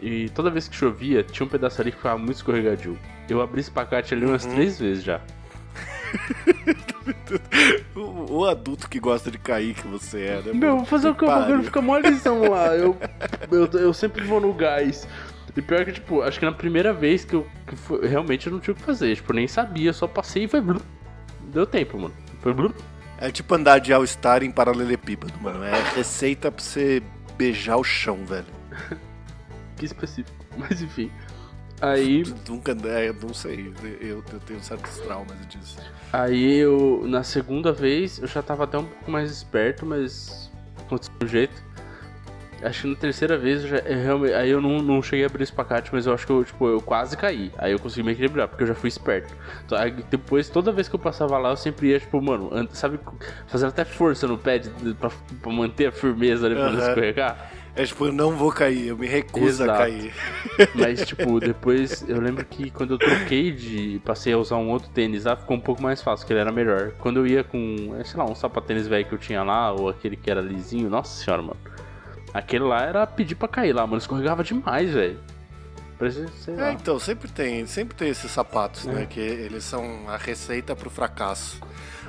E 0.01 0.30
toda 0.30 0.50
vez 0.50 0.68
que 0.68 0.75
chovia, 0.75 1.24
tinha 1.24 1.46
um 1.46 1.50
pedaço 1.50 1.82
ali 1.82 1.92
que 1.92 1.98
ficava 1.98 2.18
muito 2.18 2.34
escorregadio. 2.36 2.98
Eu 3.30 3.42
abri 3.42 3.62
esse 3.62 3.72
pacote 3.72 4.13
ali 4.13 4.25
umas 4.25 4.44
Uhum. 4.46 4.54
três 4.56 4.80
vezes 4.80 5.04
já. 5.04 5.22
O, 7.96 8.40
o 8.40 8.46
adulto 8.46 8.90
que 8.90 9.00
gosta 9.00 9.32
de 9.32 9.38
cair 9.38 9.74
que 9.74 9.88
você 9.88 10.22
é, 10.24 10.42
né? 10.42 10.54
Meu, 10.54 10.78
vou 10.78 10.86
fazer 10.86 11.10
o 11.10 11.16
que? 11.16 11.24
O 11.24 11.28
bagulho 11.28 11.63
fica 11.63 11.82
molezão 11.82 12.50
lá. 12.50 12.75
Eu, 12.75 12.98
eu, 13.51 13.66
eu 13.80 13.94
sempre 13.94 14.24
vou 14.24 14.40
no 14.40 14.54
gás. 14.54 15.08
E 15.56 15.62
pior 15.62 15.84
que, 15.86 15.94
tipo, 15.94 16.22
acho 16.22 16.40
que 16.40 16.46
na 16.46 16.51
primeira 16.51 16.94
vez 16.94 17.25
que 17.25 17.36
eu 17.36 17.46
que 17.68 17.75
foi- 17.75 18.08
realmente 18.08 18.48
eu 18.48 18.54
não 18.54 18.60
tinha 18.60 18.74
o 18.74 18.75
que 18.78 18.82
fazer. 18.84 19.16
Tipo, 19.16 19.32
eu 19.32 19.36
nem 19.36 19.48
sabia, 19.48 19.92
só 19.94 20.08
passei 20.08 20.44
e 20.44 20.48
foi. 20.48 20.62
Deu 21.51 21.66
tempo, 21.66 21.98
mano. 21.98 22.13
Foi. 22.42 22.54
blu. 22.54 22.74
É 23.18 23.30
tipo 23.32 23.54
andar 23.54 23.80
de 23.80 23.92
All-Star 23.94 24.44
em 24.44 24.51
paralelepípedo, 24.51 25.34
mano. 25.42 25.63
É 25.63 25.74
receita 25.96 26.51
pra 26.51 26.63
você 26.63 27.01
beijar 27.41 27.77
o 27.77 27.83
chão, 27.83 28.24
velho. 28.25 28.45
Que 29.77 29.86
específico. 29.86 30.45
Mas 30.57 30.79
enfim. 30.79 31.10
Aí, 31.81 32.21
Nunca, 32.48 32.71
é, 32.71 33.12
não 33.12 33.33
sei. 33.33 33.74
Eu, 34.00 34.24
eu 34.31 34.39
tenho 34.45 34.62
certos 34.62 35.00
traumas 35.00 35.36
disso. 35.48 35.79
aí 36.13 36.57
eu, 36.57 37.03
na 37.07 37.24
segunda 37.24 37.74
vez, 37.74 38.19
eu 38.19 38.27
já 38.27 38.43
tava 38.43 38.65
até 38.65 38.77
um 38.77 38.86
pouco 38.86 39.10
mais 39.10 39.31
esperto, 39.31 39.83
mas 39.83 40.51
aconteceu 40.77 41.15
de 41.17 41.25
um 41.25 41.27
jeito. 41.27 41.63
Acho 42.63 42.82
que 42.84 42.88
na 42.89 42.96
terceira 42.96 43.38
vez, 43.38 43.63
eu 43.63 43.70
já, 43.70 43.77
eu 43.77 44.03
realmente, 44.03 44.34
aí 44.34 44.50
eu 44.50 44.62
não, 44.62 44.82
não 44.82 45.01
cheguei 45.01 45.25
a 45.25 45.27
abrir 45.27 45.44
esse 45.44 45.51
pacote, 45.53 45.89
mas 45.91 46.06
eu 46.06 46.13
acho 46.13 46.25
que 46.25 46.32
eu, 46.32 46.44
tipo, 46.44 46.68
eu 46.68 46.80
quase 46.82 47.18
caí. 47.18 47.51
Aí 47.58 47.72
eu 47.72 47.80
consegui 47.80 48.03
me 48.06 48.12
equilibrar, 48.12 48.48
porque 48.48 48.63
eu 48.63 48.68
já 48.68 48.75
fui 48.75 48.88
esperto. 48.88 49.34
Então, 49.65 49.77
aí 49.77 49.91
depois, 50.10 50.48
toda 50.50 50.72
vez 50.72 50.88
que 50.88 50.96
eu 50.96 51.00
passava 51.00 51.38
lá, 51.38 51.50
eu 51.50 51.58
sempre 51.58 51.88
ia, 51.89 52.00
tipo, 52.00 52.22
mano, 52.22 52.50
an- 52.53 52.68
sabe, 52.72 53.00
fazendo 53.48 53.70
até 53.70 53.84
força 53.84 54.27
no 54.27 54.38
pé 54.38 54.60
de, 54.60 54.70
de- 54.70 54.94
pra, 54.94 55.10
pra 55.41 55.51
manter 55.51 55.88
a 55.88 55.91
firmeza 55.91 56.46
ali 56.46 56.56
pra 56.56 56.72
não 56.72 56.77
Aham. 56.80 56.89
escorregar. 56.89 57.51
É 57.74 57.86
tipo, 57.86 58.06
eu 58.06 58.12
não 58.12 58.32
vou 58.36 58.51
cair, 58.51 58.88
eu 58.89 58.98
me 58.98 59.08
recuso 59.08 59.63
a 59.63 59.65
Exato. 59.65 59.80
cair. 59.80 60.13
Mas, 60.75 61.06
tipo, 61.06 61.39
depois 61.39 62.03
eu 62.08 62.20
lembro 62.20 62.44
que 62.46 62.70
quando 62.70 62.91
eu 62.96 63.00
troquei 63.00 63.51
de. 63.51 64.00
passei 64.06 64.34
a 64.34 64.38
usar 64.38 64.58
um 64.58 64.70
outro 64.70 64.89
tênis 64.89 65.24
lá, 65.24 65.36
ficou 65.38 65.56
um 65.56 65.60
pouco 65.60 65.82
mais 65.82 66.01
fácil, 66.01 66.27
que 66.27 66.34
ele 66.34 66.41
era 66.41 66.51
melhor. 66.51 66.91
Quando 67.00 67.18
eu 67.22 67.25
ia 67.27 67.44
com, 67.44 67.96
sei 68.03 68.20
lá, 68.20 68.25
um 68.25 68.36
sapatênis 68.36 68.88
velho 68.88 69.06
que 69.06 69.13
eu 69.13 69.18
tinha 69.18 69.41
lá, 69.41 69.72
ou 69.72 69.88
aquele 69.89 70.15
que 70.18 70.30
era 70.30 70.41
lisinho, 70.41 70.89
nossa 70.89 71.24
senhora, 71.24 71.41
mano. 71.41 71.58
Aquele 72.34 72.64
lá 72.64 72.82
era 72.84 73.06
pedir 73.06 73.36
pra 73.36 73.48
cair 73.48 73.74
lá, 73.74 73.86
mano. 73.86 73.98
Escorregava 73.98 74.44
demais, 74.44 74.92
velho. 74.92 75.20
Sei 76.10 76.55
lá. 76.55 76.70
É, 76.70 76.74
então, 76.74 76.98
sempre 77.00 77.29
tem, 77.29 77.65
sempre 77.67 77.96
tem 77.96 78.10
esses 78.10 78.31
sapatos, 78.31 78.88
É. 78.88 78.91
né? 78.91 79.05
Que 79.10 79.20
eles 79.20 79.63
são 79.63 80.10
a 80.10 80.17
receita 80.17 80.75
pro 80.75 80.89
fracasso. 80.89 81.60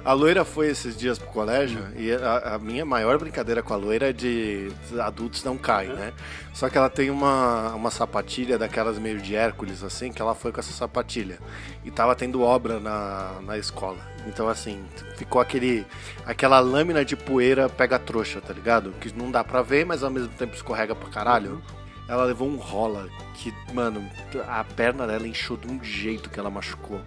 A 0.05 0.13
loira 0.13 0.45
foi 0.45 0.69
esses 0.69 0.97
dias 0.97 1.17
pro 1.17 1.29
colégio 1.29 1.87
e 1.97 2.11
a, 2.13 2.55
a 2.55 2.59
minha 2.59 2.85
maior 2.85 3.19
brincadeira 3.19 3.63
com 3.63 3.73
a 3.73 3.77
loira 3.77 4.11
é 4.11 4.13
de 4.13 4.69
adultos 4.99 5.45
não 5.45 5.57
caem, 5.57 5.93
né? 5.93 6.13
Só 6.53 6.69
que 6.69 6.77
ela 6.77 6.91
tem 6.91 7.09
uma, 7.09 7.73
uma 7.75 7.89
sapatilha 7.89 8.59
daquelas 8.59 8.99
meio 8.99 9.21
de 9.21 9.37
Hércules, 9.37 9.85
assim, 9.85 10.11
que 10.11 10.21
ela 10.21 10.35
foi 10.35 10.51
com 10.51 10.59
essa 10.59 10.73
sapatilha. 10.73 11.39
E 11.85 11.91
tava 11.91 12.17
tendo 12.17 12.43
obra 12.43 12.81
na, 12.81 13.41
na 13.43 13.57
escola. 13.57 13.99
Então, 14.27 14.49
assim, 14.49 14.83
ficou 15.17 15.41
aquele 15.41 15.87
aquela 16.27 16.59
lâmina 16.59 17.05
de 17.05 17.15
poeira 17.15 17.69
pega-trouxa, 17.69 18.41
tá 18.41 18.53
ligado? 18.53 18.93
Que 19.01 19.17
não 19.17 19.31
dá 19.31 19.45
pra 19.45 19.63
ver, 19.63 19.87
mas 19.87 20.03
ao 20.03 20.11
mesmo 20.11 20.31
tempo 20.31 20.53
escorrega 20.57 20.97
pra 20.97 21.11
caralho. 21.11 21.63
Ela 22.09 22.25
levou 22.25 22.49
um 22.49 22.57
rola 22.57 23.09
que, 23.35 23.53
mano, 23.73 24.05
a 24.49 24.65
perna 24.65 25.07
dela 25.07 25.27
inchou 25.27 25.57
de 25.57 25.69
um 25.69 25.83
jeito 25.83 26.29
que 26.29 26.39
ela 26.39 26.51
machucou. 26.51 27.01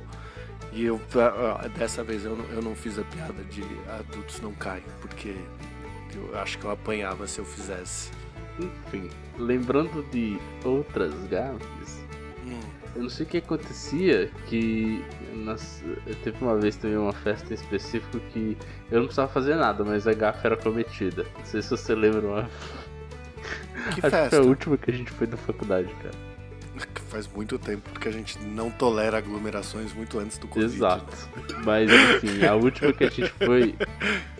E 0.71 0.85
eu, 0.85 0.99
ah, 1.15 1.61
ah, 1.63 1.67
dessa 1.67 2.03
vez 2.03 2.25
eu 2.25 2.35
não, 2.35 2.45
eu 2.45 2.61
não 2.61 2.75
fiz 2.75 2.97
a 2.99 3.03
piada 3.03 3.43
de 3.45 3.63
adultos 3.99 4.41
não 4.41 4.51
caem, 4.53 4.83
porque 4.99 5.35
eu 6.13 6.37
acho 6.39 6.57
que 6.57 6.65
eu 6.65 6.71
apanhava 6.71 7.27
se 7.27 7.39
eu 7.39 7.45
fizesse. 7.45 8.11
Enfim, 8.59 9.09
lembrando 9.37 10.03
de 10.11 10.39
outras 10.63 11.13
gafes, 11.27 12.03
Hum. 12.45 12.59
eu 12.95 13.01
não 13.03 13.09
sei 13.09 13.25
o 13.25 13.29
que 13.29 13.37
acontecia, 13.37 14.29
que 14.45 15.03
nas, 15.33 15.83
teve 16.23 16.37
uma 16.43 16.55
vez 16.57 16.75
também 16.75 16.95
uma 16.97 17.11
festa 17.11 17.51
em 17.51 17.55
específico 17.55 18.19
que 18.31 18.55
eu 18.91 18.99
não 18.99 19.05
precisava 19.05 19.31
fazer 19.31 19.55
nada, 19.55 19.83
mas 19.83 20.07
a 20.07 20.13
gafe 20.13 20.45
era 20.45 20.55
prometida. 20.55 21.25
Não 21.37 21.45
sei 21.45 21.61
se 21.61 21.69
você 21.71 21.95
lembra 21.95 22.21
uma. 22.21 22.49
Que 23.85 23.89
Acho 23.89 24.01
que 24.01 24.09
festa? 24.09 24.29
foi 24.29 24.39
a 24.39 24.41
última 24.41 24.77
que 24.77 24.91
a 24.91 24.93
gente 24.93 25.11
foi 25.11 25.27
da 25.27 25.37
faculdade, 25.37 25.89
cara. 26.01 26.15
Faz 27.09 27.29
muito 27.33 27.57
tempo 27.57 27.89
porque 27.93 28.09
a 28.09 28.11
gente 28.11 28.37
não 28.39 28.69
tolera 28.69 29.17
aglomerações 29.17 29.93
muito 29.93 30.19
antes 30.19 30.37
do 30.37 30.47
Covid. 30.47 30.75
Exato. 30.75 31.29
Mas 31.63 31.89
enfim, 31.89 32.45
a 32.45 32.55
última 32.55 32.91
que 32.91 33.05
a 33.05 33.09
gente 33.09 33.29
foi, 33.29 33.75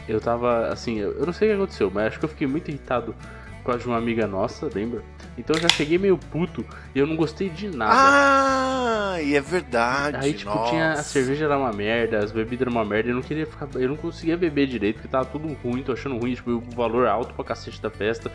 eu 0.09 0.19
tava 0.19 0.67
assim, 0.67 0.99
eu 0.99 1.13
eu 1.13 1.25
não 1.25 1.31
sei 1.31 1.47
o 1.47 1.51
que 1.51 1.57
aconteceu, 1.57 1.91
mas 1.93 2.07
acho 2.07 2.19
que 2.19 2.25
eu 2.25 2.29
fiquei 2.29 2.47
muito 2.47 2.67
irritado 2.69 3.15
por 3.59 3.71
causa 3.71 3.79
de 3.79 3.87
uma 3.87 3.97
amiga 3.97 4.27
nossa, 4.27 4.69
lembra? 4.73 5.01
Então 5.37 5.55
eu 5.55 5.61
já 5.61 5.69
cheguei 5.69 5.97
meio 5.97 6.17
puto 6.17 6.65
e 6.93 6.99
eu 6.99 7.07
não 7.07 7.15
gostei 7.15 7.49
de 7.49 7.69
nada. 7.69 7.93
Ah, 7.95 9.21
e 9.21 9.35
é 9.35 9.41
verdade. 9.41 10.17
Aí, 10.17 10.33
tipo, 10.33 10.53
nossa. 10.53 10.69
tinha. 10.69 10.91
A 10.93 11.03
cerveja 11.03 11.45
era 11.45 11.57
uma 11.57 11.71
merda, 11.71 12.19
as 12.19 12.31
bebidas 12.31 12.61
eram 12.67 12.73
uma 12.73 12.85
merda, 12.85 13.09
eu 13.09 13.15
não 13.15 13.21
queria 13.21 13.45
ficar. 13.45 13.67
Eu 13.75 13.89
não 13.89 13.95
conseguia 13.95 14.35
beber 14.37 14.67
direito, 14.67 14.97
porque 14.97 15.07
tava 15.07 15.25
tudo 15.25 15.47
ruim, 15.63 15.81
tô 15.81 15.93
achando 15.93 16.17
ruim, 16.17 16.35
tipo, 16.35 16.51
o 16.51 16.61
valor 16.75 17.07
alto 17.07 17.33
pra 17.33 17.45
cacete 17.45 17.81
da 17.81 17.89
festa. 17.89 18.31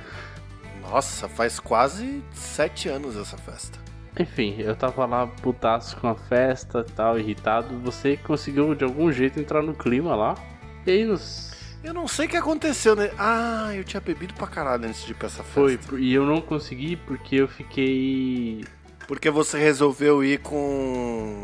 Nossa, 0.90 1.28
faz 1.28 1.60
quase 1.60 2.20
sete 2.32 2.88
anos 2.88 3.16
essa 3.16 3.36
festa. 3.36 3.78
Enfim, 4.18 4.56
eu 4.58 4.74
tava 4.74 5.06
lá 5.06 5.26
putaço 5.26 5.96
com 5.98 6.08
a 6.08 6.16
festa 6.16 6.84
e 6.86 6.92
tal, 6.92 7.16
irritado. 7.16 7.78
Você 7.78 8.16
conseguiu 8.16 8.74
de 8.74 8.84
algum 8.84 9.12
jeito 9.12 9.38
entrar 9.38 9.62
no 9.62 9.72
clima 9.72 10.16
lá. 10.16 10.34
E 10.84 10.90
aí 10.90 11.04
nos. 11.04 11.50
Eu 11.84 11.94
não 11.94 12.08
sei 12.08 12.26
o 12.26 12.28
que 12.28 12.36
aconteceu, 12.36 12.96
né? 12.96 13.12
Ah, 13.16 13.70
eu 13.72 13.84
tinha 13.84 14.00
bebido 14.00 14.34
pra 14.34 14.48
caralho 14.48 14.86
antes 14.86 15.04
de 15.04 15.12
ir 15.12 15.14
pra 15.14 15.28
essa 15.28 15.44
festa. 15.44 15.88
Foi, 15.88 16.00
e 16.00 16.12
eu 16.12 16.26
não 16.26 16.40
consegui 16.40 16.96
porque 16.96 17.36
eu 17.36 17.46
fiquei. 17.46 18.64
Porque 19.06 19.30
você 19.30 19.58
resolveu 19.58 20.24
ir 20.24 20.40
com. 20.40 21.40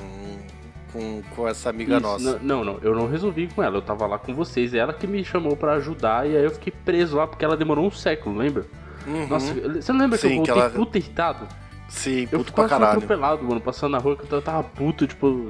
com, 0.92 1.22
com 1.36 1.48
essa 1.48 1.70
amiga 1.70 1.94
Isso, 1.94 2.02
nossa. 2.02 2.38
Não, 2.42 2.64
não, 2.64 2.78
eu 2.82 2.96
não 2.96 3.08
resolvi 3.08 3.44
ir 3.44 3.52
com 3.54 3.62
ela, 3.62 3.76
eu 3.76 3.82
tava 3.82 4.06
lá 4.08 4.18
com 4.18 4.34
vocês. 4.34 4.74
Ela 4.74 4.92
que 4.92 5.06
me 5.06 5.24
chamou 5.24 5.56
pra 5.56 5.74
ajudar 5.74 6.28
e 6.28 6.36
aí 6.36 6.44
eu 6.44 6.50
fiquei 6.50 6.72
preso 6.84 7.16
lá 7.16 7.28
porque 7.28 7.44
ela 7.44 7.56
demorou 7.56 7.86
um 7.86 7.92
século, 7.92 8.36
lembra? 8.36 8.66
Uhum. 9.06 9.26
Nossa, 9.28 9.54
você 9.54 9.92
lembra 9.92 10.18
que 10.18 10.28
Sim, 10.28 10.36
eu 10.38 10.42
que 10.42 10.50
voltei 10.50 10.62
ela- 10.62 10.70
puta 10.70 10.98
irritado? 10.98 11.46
Sim, 11.88 12.28
Eu 12.32 12.38
puto 12.40 12.52
pra 12.52 12.68
caralho. 12.68 12.92
atropelado, 12.96 13.44
mano, 13.44 13.60
passando 13.60 13.92
na 13.92 13.98
rua 13.98 14.16
que 14.16 14.30
eu 14.32 14.42
tava 14.42 14.62
puto, 14.64 15.06
tipo. 15.06 15.48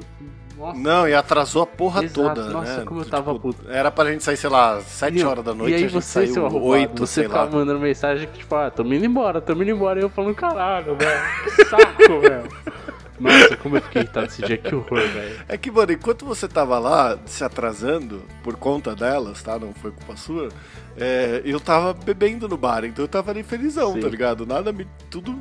Nossa. 0.55 0.77
Não, 0.79 1.07
e 1.07 1.13
atrasou 1.13 1.61
a 1.63 1.67
porra 1.67 2.03
Exato, 2.03 2.19
toda, 2.35 2.45
nossa, 2.49 2.77
né? 2.79 2.85
como 2.85 3.01
eu 3.01 3.05
tava 3.05 3.33
puto. 3.37 3.69
Era 3.69 3.91
pra 3.91 4.11
gente 4.11 4.23
sair, 4.23 4.37
sei 4.37 4.49
lá, 4.49 4.81
7 4.81 5.19
E- 5.19 5.23
horas 5.23 5.43
da 5.45 5.53
noite, 5.53 5.71
e 5.71 5.75
aí 5.75 5.83
a 5.83 5.87
gente 5.87 5.93
você, 6.01 6.07
saiu 6.25 6.33
seu 6.33 6.45
arrombado, 6.47 6.65
8, 6.71 6.99
você 7.05 7.13
sei 7.13 7.23
lá. 7.27 7.29
ficava 7.29 7.57
mandando 7.59 7.79
mensagem 7.79 8.27
que, 8.27 8.39
tipo, 8.39 8.55
ah, 8.55 8.71
tamo 8.71 8.91
indo 8.93 9.05
embora, 9.05 9.39
tamo 9.39 9.61
indo 9.61 9.71
embora. 9.71 9.99
E 9.99 10.03
eu 10.03 10.09
falando, 10.09 10.33
caralho, 10.33 10.95
velho, 10.95 11.21
que 11.55 11.65
saco, 11.65 12.19
velho. 12.21 12.49
Nossa, 13.21 13.57
como 13.57 13.77
eu 13.77 13.81
fiquei 13.81 14.03
irritado 14.03 14.27
esse 14.27 14.41
dia, 14.43 14.57
que 14.57 14.73
horror, 14.75 14.99
velho. 14.99 15.39
É 15.47 15.57
que, 15.57 15.71
mano, 15.71 15.91
enquanto 15.91 16.25
você 16.25 16.47
tava 16.47 16.77
lá 16.79 17.17
se 17.25 17.43
atrasando 17.43 18.21
por 18.43 18.55
conta 18.55 18.95
delas, 18.95 19.41
tá? 19.41 19.57
Não 19.57 19.73
foi 19.73 19.91
culpa 19.91 20.15
sua. 20.15 20.49
É, 20.95 21.41
eu 21.45 21.59
tava 21.59 21.93
bebendo 21.93 22.47
no 22.47 22.57
bar, 22.57 22.83
então 22.85 23.03
eu 23.03 23.09
tava 23.09 23.31
ali 23.31 23.43
felizão, 23.43 23.93
Sim. 23.93 23.99
tá 24.01 24.07
ligado? 24.07 24.45
Nada 24.45 24.71
me. 24.71 24.87
Tudo. 25.09 25.35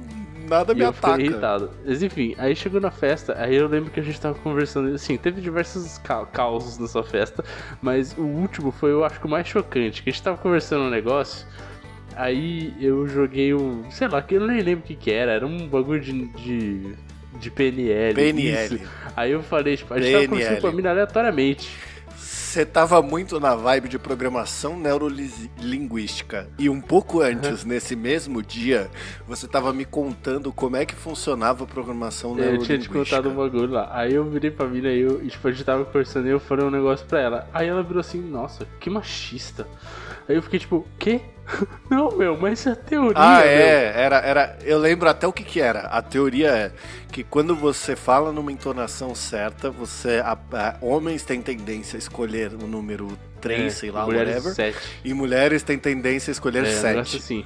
Nada 0.48 0.72
E 0.72 0.76
me 0.76 0.82
eu 0.82 0.92
fiquei 0.92 1.10
ataca. 1.10 1.22
irritado. 1.22 1.70
Mas 1.84 2.02
enfim, 2.04 2.34
aí 2.38 2.54
chegou 2.54 2.80
na 2.80 2.90
festa, 2.90 3.34
aí 3.36 3.56
eu 3.56 3.66
lembro 3.66 3.90
que 3.90 3.98
a 3.98 4.02
gente 4.02 4.20
tava 4.20 4.36
conversando, 4.36 4.94
assim, 4.94 5.16
teve 5.16 5.40
diversos 5.40 5.98
ca 5.98 6.24
causos 6.26 6.78
nessa 6.78 7.02
festa, 7.02 7.44
mas 7.82 8.16
o 8.16 8.22
último 8.22 8.70
foi, 8.70 8.92
eu 8.92 9.04
acho 9.04 9.18
que 9.18 9.26
o 9.26 9.28
mais 9.28 9.48
chocante, 9.48 10.02
que 10.04 10.08
a 10.10 10.12
gente 10.12 10.22
tava 10.22 10.36
conversando 10.38 10.84
um 10.84 10.90
negócio, 10.90 11.44
aí 12.14 12.72
eu 12.80 13.08
joguei 13.08 13.52
um, 13.54 13.90
sei 13.90 14.06
lá, 14.08 14.22
que 14.22 14.36
eu 14.36 14.46
nem 14.46 14.60
lembro 14.62 14.84
o 14.84 14.86
que 14.86 14.94
que 14.94 15.10
era, 15.10 15.32
era 15.32 15.46
um 15.46 15.66
bagulho 15.68 16.00
de... 16.00 16.26
de... 16.28 16.94
De 17.38 17.50
PNL. 17.50 18.14
PNL. 18.14 18.74
isso. 18.76 18.84
Aí 19.16 19.32
eu 19.32 19.42
falei, 19.42 19.76
tipo, 19.76 19.92
a 19.94 19.98
gente 20.00 20.06
tava 20.12 20.18
PNL. 20.24 20.28
conversando 20.28 20.60
com 20.60 20.66
a 20.68 20.72
mina 20.72 20.90
aleatoriamente. 20.90 21.70
Você 22.16 22.64
tava 22.64 23.02
muito 23.02 23.38
na 23.38 23.54
vibe 23.54 23.88
de 23.88 23.98
programação 23.98 24.78
neurolinguística. 24.78 26.48
E 26.58 26.70
um 26.70 26.80
pouco 26.80 27.20
antes, 27.20 27.64
nesse 27.66 27.94
mesmo 27.94 28.42
dia, 28.42 28.90
você 29.26 29.46
tava 29.46 29.72
me 29.74 29.84
contando 29.84 30.50
como 30.52 30.76
é 30.76 30.86
que 30.86 30.94
funcionava 30.94 31.64
a 31.64 31.66
programação 31.66 32.30
É, 32.38 32.54
Eu 32.54 32.58
tinha 32.58 32.78
te 32.78 32.88
neurolinguística. 32.88 32.98
contado 33.16 33.28
um 33.30 33.34
bagulho 33.36 33.72
lá. 33.72 33.90
Aí 33.92 34.14
eu 34.14 34.24
virei 34.24 34.50
pra 34.50 34.66
mina 34.66 34.88
e 34.88 35.00
eu, 35.00 35.20
tipo, 35.28 35.46
a 35.46 35.52
gente 35.52 35.64
tava 35.64 35.84
conversando 35.84 36.26
e 36.28 36.30
eu 36.30 36.40
falei 36.40 36.64
um 36.64 36.70
negócio 36.70 37.04
pra 37.06 37.20
ela. 37.20 37.48
Aí 37.52 37.68
ela 37.68 37.82
virou 37.82 38.00
assim, 38.00 38.20
nossa, 38.22 38.66
que 38.80 38.88
machista. 38.88 39.66
Aí 40.28 40.36
eu 40.36 40.42
fiquei 40.42 40.58
tipo, 40.58 40.86
quê? 40.98 41.20
Não, 41.90 42.10
meu, 42.16 42.36
mas 42.36 42.66
é 42.66 42.74
teoria, 42.74 43.12
Ah, 43.16 43.38
meu. 43.38 43.46
é, 43.48 43.92
era, 44.02 44.16
era. 44.18 44.58
Eu 44.64 44.78
lembro 44.78 45.08
até 45.08 45.26
o 45.26 45.32
que 45.32 45.44
que 45.44 45.60
era. 45.60 45.80
A 45.82 46.02
teoria 46.02 46.48
é 46.50 46.72
que 47.12 47.22
quando 47.22 47.54
você 47.54 47.94
fala 47.94 48.32
numa 48.32 48.50
entonação 48.52 49.14
certa, 49.14 49.70
você. 49.70 50.20
a- 50.24 50.36
a- 50.52 50.76
homens 50.80 51.22
têm 51.22 51.40
tendência 51.40 51.96
a 51.96 51.98
escolher 51.98 52.52
o 52.52 52.66
número 52.66 53.16
3, 53.40 53.66
É, 53.66 53.70
sei 53.70 53.90
lá, 53.90 54.04
mulheres 54.04 54.28
whatever. 54.44 54.54
sete. 54.54 54.78
E 55.04 55.14
mulheres 55.14 55.62
têm 55.62 55.78
tendência 55.78 56.30
a 56.30 56.32
escolher 56.32 56.64
É, 56.64 56.70
7. 56.72 56.86
negócio 56.94 57.18
assim. 57.18 57.44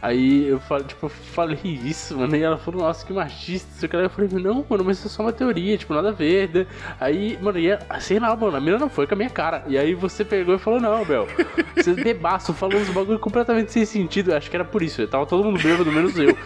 Aí 0.00 0.48
eu 0.48 0.60
falei, 0.60 0.86
tipo, 0.86 1.06
eu 1.06 1.10
falei 1.10 1.58
isso, 1.64 2.16
mano, 2.16 2.36
e 2.36 2.42
ela 2.42 2.56
falou, 2.56 2.82
nossa, 2.82 3.04
que 3.04 3.12
machista, 3.12 3.68
isso 3.74 3.88
que. 3.88 3.96
Eu 3.96 4.10
falei, 4.10 4.30
não, 4.32 4.64
mano, 4.68 4.84
mas 4.84 4.98
isso 4.98 5.08
é 5.08 5.10
só 5.10 5.22
uma 5.22 5.32
teoria, 5.32 5.76
tipo, 5.76 5.94
nada 5.94 6.10
a 6.10 6.12
ver, 6.12 6.50
né? 6.52 6.66
Aí, 7.00 7.38
mano, 7.40 7.58
e 7.58 7.68
ela, 7.68 8.00
sei 8.00 8.18
lá, 8.18 8.34
mano, 8.36 8.56
a 8.56 8.60
mina 8.60 8.78
não 8.78 8.88
foi 8.88 9.06
com 9.06 9.14
a 9.14 9.16
minha 9.16 9.30
cara. 9.30 9.64
E 9.66 9.78
aí 9.78 9.94
você 9.94 10.24
pegou 10.24 10.54
e 10.54 10.58
falou, 10.58 10.80
não, 10.80 11.04
Bel, 11.04 11.26
você 11.74 11.94
bebaço, 11.94 12.52
falou 12.52 12.80
uns 12.80 12.88
bagulho 12.90 13.18
completamente 13.18 13.72
sem 13.72 13.84
sentido. 13.84 14.30
Eu 14.30 14.36
acho 14.36 14.50
que 14.50 14.56
era 14.56 14.64
por 14.64 14.82
isso, 14.82 15.06
tava 15.06 15.26
todo 15.26 15.44
mundo 15.44 15.60
bêbado, 15.62 15.90
menos 15.90 16.16
eu. 16.18 16.36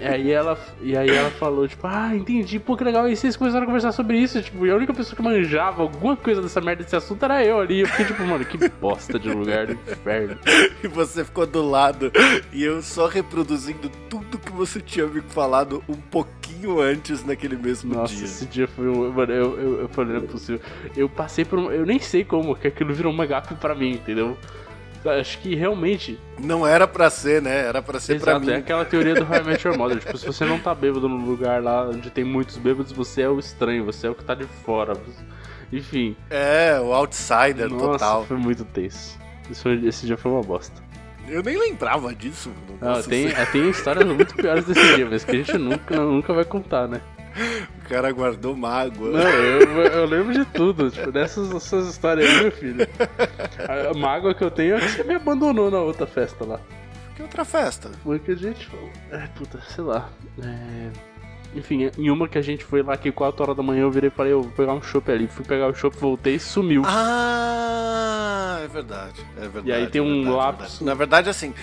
E 0.00 0.06
aí 0.06 0.30
ela, 0.30 0.58
e 0.80 0.96
aí 0.96 1.10
ela 1.10 1.30
falou, 1.30 1.66
tipo, 1.66 1.86
ah, 1.86 2.14
entendi, 2.14 2.58
pô, 2.58 2.76
que 2.76 2.84
legal. 2.84 3.08
E 3.08 3.16
vocês 3.16 3.36
começaram 3.36 3.64
a 3.64 3.66
conversar 3.66 3.92
sobre 3.92 4.18
isso, 4.18 4.40
tipo, 4.42 4.66
e 4.66 4.70
a 4.70 4.76
única 4.76 4.94
pessoa 4.94 5.16
que 5.16 5.22
manjava 5.22 5.82
alguma 5.82 6.16
coisa 6.16 6.40
dessa 6.40 6.60
merda 6.60 6.84
desse 6.84 6.96
assunto 6.96 7.22
era 7.24 7.44
eu 7.44 7.60
ali. 7.60 7.80
Eu 7.80 7.86
fiquei 7.88 8.06
tipo, 8.06 8.22
mano, 8.24 8.44
que 8.44 8.68
bosta 8.80 9.18
de 9.18 9.28
lugar 9.28 9.66
do 9.66 9.72
inferno. 9.72 10.38
E 10.82 10.88
você 10.88 11.24
ficou 11.24 11.46
do 11.46 11.68
lado 11.68 12.10
e 12.52 12.64
eu 12.64 12.80
só 12.80 12.99
reproduzindo 13.08 13.90
tudo 14.08 14.38
que 14.38 14.52
você 14.52 14.80
tinha 14.80 15.06
me 15.06 15.20
falado 15.20 15.82
um 15.88 15.94
pouquinho 15.94 16.80
antes 16.80 17.24
naquele 17.24 17.56
mesmo 17.56 17.94
Nossa, 17.94 18.14
dia. 18.14 18.24
esse 18.24 18.46
dia 18.46 18.68
foi 18.68 18.88
um. 18.88 19.10
Mano, 19.12 19.32
eu, 19.32 19.58
eu, 19.60 19.80
eu 19.82 19.88
falei, 19.88 20.14
não 20.16 20.22
é 20.24 20.26
possível. 20.26 20.60
Eu 20.96 21.08
passei 21.08 21.44
por 21.44 21.58
um. 21.58 21.70
Eu 21.70 21.86
nem 21.86 21.98
sei 21.98 22.24
como 22.24 22.54
que 22.56 22.66
aquilo 22.68 22.92
virou 22.94 23.12
uma 23.12 23.26
gafe 23.26 23.54
pra 23.54 23.74
mim, 23.74 23.92
entendeu? 23.92 24.36
Acho 25.04 25.38
que 25.38 25.54
realmente. 25.54 26.18
Não 26.38 26.66
era 26.66 26.86
pra 26.86 27.08
ser, 27.08 27.40
né? 27.40 27.60
Era 27.66 27.80
pra 27.80 27.98
ser 27.98 28.20
pra 28.20 28.32
Exato, 28.32 28.46
mim. 28.46 28.52
é 28.52 28.56
aquela 28.56 28.84
teoria 28.84 29.14
do 29.14 29.22
How 29.24 29.36
I 29.38 29.42
Met 29.44 29.66
Your 29.66 29.78
Mother. 29.78 29.98
Tipo, 29.98 30.18
se 30.18 30.26
você 30.26 30.44
não 30.44 30.58
tá 30.58 30.74
bêbado 30.74 31.08
num 31.08 31.24
lugar 31.24 31.62
lá 31.62 31.88
onde 31.88 32.10
tem 32.10 32.22
muitos 32.22 32.58
bêbados, 32.58 32.92
você 32.92 33.22
é 33.22 33.28
o 33.28 33.38
estranho, 33.38 33.84
você 33.86 34.06
é 34.06 34.10
o 34.10 34.14
que 34.14 34.22
tá 34.24 34.34
de 34.34 34.44
fora. 34.44 34.92
Enfim. 35.72 36.14
É, 36.28 36.78
o 36.80 36.92
outsider 36.92 37.70
nossa, 37.70 37.84
total. 37.92 38.24
foi 38.26 38.36
muito 38.36 38.64
tenso. 38.64 39.18
Foi- 39.54 39.84
esse 39.86 40.04
dia 40.06 40.16
foi 40.18 40.30
uma 40.32 40.42
bosta. 40.42 40.82
Eu 41.30 41.42
nem 41.42 41.56
lembrava 41.56 42.14
disso. 42.14 42.52
Não, 42.80 42.88
Nossa, 42.88 43.08
tem, 43.08 43.28
é, 43.28 43.46
tem 43.46 43.70
histórias 43.70 44.04
muito 44.04 44.34
piores 44.34 44.64
desse 44.64 44.96
dia, 44.96 45.08
mas 45.08 45.24
que 45.24 45.30
a 45.30 45.34
gente 45.34 45.56
nunca, 45.56 45.96
nunca 45.96 46.32
vai 46.32 46.44
contar, 46.44 46.88
né? 46.88 47.00
O 47.78 47.88
cara 47.88 48.10
guardou 48.10 48.56
mágoa. 48.56 49.10
Não, 49.10 49.30
eu, 49.30 49.82
eu 49.82 50.06
lembro 50.06 50.32
de 50.32 50.44
tudo, 50.46 50.90
tipo, 50.90 51.12
dessas, 51.12 51.48
dessas 51.50 51.88
histórias 51.88 52.28
aí, 52.28 52.42
meu 52.42 52.52
filho. 52.52 52.86
A 53.90 53.96
mágoa 53.96 54.34
que 54.34 54.42
eu 54.42 54.50
tenho 54.50 54.76
é 54.76 54.80
que 54.80 54.88
você 54.88 55.04
me 55.04 55.14
abandonou 55.14 55.70
na 55.70 55.78
outra 55.78 56.06
festa 56.06 56.44
lá. 56.44 56.60
Que 57.14 57.22
outra 57.22 57.44
festa? 57.44 57.90
Foi 58.02 58.18
que 58.18 58.32
a 58.32 58.36
gente. 58.36 58.68
É, 59.10 59.26
puta, 59.36 59.60
sei 59.68 59.84
lá. 59.84 60.08
É... 60.42 61.09
Enfim, 61.54 61.90
em 61.98 62.10
uma 62.10 62.28
que 62.28 62.38
a 62.38 62.42
gente 62.42 62.64
foi 62.64 62.82
lá 62.82 62.96
que 62.96 63.10
4 63.10 63.42
horas 63.42 63.56
da 63.56 63.62
manhã 63.62 63.82
eu 63.82 63.90
virei 63.90 64.08
e 64.08 64.12
falei, 64.12 64.32
eu 64.32 64.42
vou 64.42 64.52
pegar 64.52 64.72
um 64.72 64.82
chopp 64.82 65.10
ali. 65.10 65.26
Fui 65.26 65.44
pegar 65.44 65.66
o 65.68 65.74
chopp, 65.74 65.96
voltei 65.98 66.36
e 66.36 66.40
sumiu. 66.40 66.82
Ah, 66.86 68.60
é 68.62 68.68
verdade. 68.68 69.20
É 69.36 69.40
verdade. 69.40 69.68
E 69.68 69.72
aí 69.72 69.86
tem 69.88 70.00
é 70.00 70.04
um 70.04 70.22
verdade, 70.22 70.28
é 70.28 70.36
lapso. 70.36 70.60
verdade. 70.60 70.84
Na 70.84 70.94
verdade, 70.94 71.30
assim, 71.30 71.54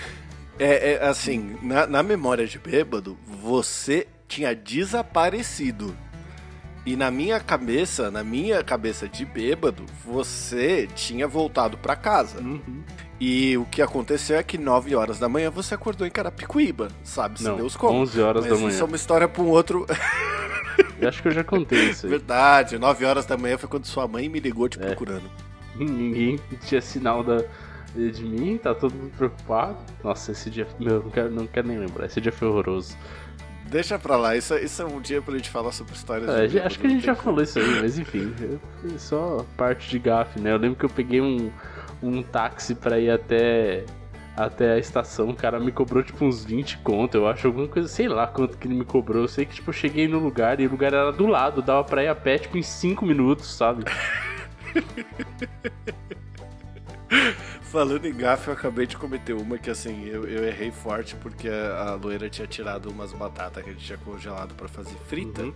é, 0.58 0.92
é, 0.92 1.06
assim, 1.06 1.56
na, 1.62 1.86
na 1.86 2.02
memória 2.02 2.46
de 2.46 2.58
bêbado, 2.58 3.16
você 3.26 4.06
tinha 4.26 4.54
desaparecido. 4.54 5.96
E 6.84 6.96
na 6.96 7.10
minha 7.10 7.38
cabeça, 7.40 8.10
na 8.10 8.24
minha 8.24 8.62
cabeça 8.62 9.08
de 9.08 9.24
bêbado, 9.24 9.84
você 10.04 10.88
tinha 10.94 11.26
voltado 11.26 11.76
pra 11.78 11.94
casa. 11.96 12.40
Uhum. 12.40 12.82
E 13.20 13.56
o 13.58 13.64
que 13.64 13.82
aconteceu 13.82 14.36
é 14.38 14.42
que 14.42 14.56
9 14.56 14.94
horas 14.94 15.18
da 15.18 15.28
manhã 15.28 15.50
você 15.50 15.74
acordou 15.74 16.06
em 16.06 16.10
Carapicuíba, 16.10 16.88
sabe? 17.02 17.38
Se 17.40 17.44
Deus 17.52 17.76
como. 17.76 17.98
11 18.00 18.20
horas 18.20 18.42
Mas 18.42 18.50
da 18.50 18.56
isso 18.56 18.66
é 18.66 18.70
manhã. 18.72 18.84
uma 18.84 18.96
história 18.96 19.26
pra 19.28 19.42
um 19.42 19.48
outro. 19.48 19.86
Eu 21.00 21.08
acho 21.08 21.20
que 21.22 21.28
eu 21.28 21.32
já 21.32 21.42
contei 21.42 21.90
isso 21.90 22.06
aí. 22.06 22.10
Verdade, 22.10 22.78
9 22.78 23.04
horas 23.04 23.26
da 23.26 23.36
manhã 23.36 23.58
foi 23.58 23.68
quando 23.68 23.86
sua 23.86 24.06
mãe 24.06 24.28
me 24.28 24.38
ligou 24.38 24.66
É. 24.66 24.68
te 24.68 24.78
procurando. 24.78 25.28
Ninguém 25.76 26.38
tinha 26.64 26.80
sinal 26.80 27.24
da, 27.24 27.42
de 27.94 28.22
mim, 28.24 28.56
tá 28.58 28.72
todo 28.74 28.94
mundo 28.94 29.10
preocupado. 29.16 29.76
Nossa, 30.04 30.30
esse 30.32 30.48
dia. 30.50 30.66
Meu, 30.78 31.02
não 31.02 31.10
quero, 31.10 31.30
não 31.30 31.46
quero 31.48 31.66
nem 31.66 31.78
lembrar. 31.78 32.06
Esse 32.06 32.20
dia 32.20 32.30
foi 32.32 32.46
horroroso. 32.46 32.96
Deixa 33.66 33.98
pra 33.98 34.16
lá, 34.16 34.34
isso, 34.36 34.54
isso 34.56 34.80
é 34.80 34.84
um 34.86 34.98
dia 35.00 35.20
pra 35.20 35.34
gente 35.34 35.50
falar 35.50 35.72
sobre 35.72 35.92
histórias 35.94 36.26
É, 36.30 36.46
de 36.46 36.58
acho 36.58 36.78
que 36.78 36.86
a 36.86 36.90
gente 36.90 37.04
já 37.04 37.14
tem 37.14 37.22
falou 37.22 37.42
isso 37.42 37.58
aí, 37.58 37.80
mas 37.82 37.98
enfim, 37.98 38.32
só 38.96 39.44
parte 39.58 39.90
de 39.90 39.98
gafe, 39.98 40.40
né? 40.40 40.52
Eu 40.52 40.56
lembro 40.56 40.78
que 40.78 40.86
eu 40.86 40.88
peguei 40.88 41.20
um, 41.20 41.50
um 42.02 42.22
táxi 42.22 42.74
pra 42.74 42.98
ir 42.98 43.10
até, 43.10 43.84
até 44.36 44.72
a 44.72 44.78
estação, 44.78 45.30
o 45.30 45.34
cara 45.34 45.58
me 45.58 45.72
cobrou 45.72 46.02
tipo 46.02 46.24
uns 46.24 46.44
20 46.44 46.78
conto, 46.78 47.16
eu 47.16 47.28
acho, 47.28 47.46
alguma 47.46 47.68
coisa, 47.68 47.88
sei 47.88 48.08
lá 48.08 48.26
quanto 48.26 48.56
que 48.56 48.66
ele 48.66 48.74
me 48.74 48.84
cobrou. 48.84 49.22
Eu 49.22 49.28
sei 49.28 49.44
que 49.44 49.54
tipo, 49.54 49.70
eu 49.70 49.74
cheguei 49.74 50.06
no 50.08 50.18
lugar 50.18 50.60
e 50.60 50.66
o 50.66 50.70
lugar 50.70 50.92
era 50.92 51.12
do 51.12 51.26
lado, 51.26 51.62
dava 51.62 51.84
pra 51.84 52.02
ir 52.02 52.08
a 52.08 52.14
pé 52.14 52.38
tipo 52.38 52.56
em 52.56 52.62
5 52.62 53.04
minutos, 53.04 53.52
sabe? 53.52 53.84
Falando 57.62 58.06
em 58.06 58.16
gafe, 58.16 58.48
eu 58.48 58.54
acabei 58.54 58.86
de 58.86 58.96
cometer 58.96 59.34
uma 59.34 59.58
que 59.58 59.68
assim, 59.68 60.06
eu, 60.06 60.26
eu 60.26 60.42
errei 60.46 60.70
forte 60.70 61.14
porque 61.16 61.48
a, 61.48 61.90
a 61.90 61.94
loira 61.94 62.30
tinha 62.30 62.46
tirado 62.46 62.88
umas 62.90 63.12
batatas 63.12 63.62
que 63.62 63.68
a 63.68 63.72
gente 63.74 63.84
tinha 63.84 63.98
congelado 63.98 64.54
pra 64.54 64.68
fazer 64.68 64.96
frita. 65.06 65.42
Uhum. 65.42 65.54